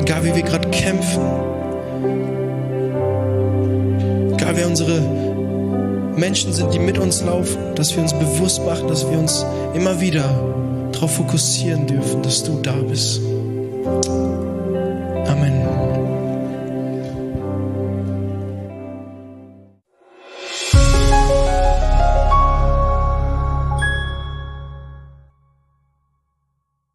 egal 0.00 0.24
wie 0.24 0.34
wir 0.34 0.42
gerade 0.42 0.68
kämpfen, 0.70 1.22
egal 4.34 4.56
wer 4.56 4.66
unsere 4.66 5.00
Menschen 6.16 6.52
sind, 6.52 6.74
die 6.74 6.78
mit 6.78 6.98
uns 6.98 7.22
laufen, 7.22 7.74
dass 7.76 7.94
wir 7.94 8.02
uns 8.02 8.12
bewusst 8.12 8.64
machen, 8.64 8.88
dass 8.88 9.08
wir 9.08 9.18
uns 9.18 9.44
immer 9.74 10.00
wieder 10.00 10.28
darauf 10.92 11.14
fokussieren 11.14 11.86
dürfen, 11.86 12.22
dass 12.22 12.42
du 12.42 12.60
da 12.60 12.72
bist. 12.72 13.20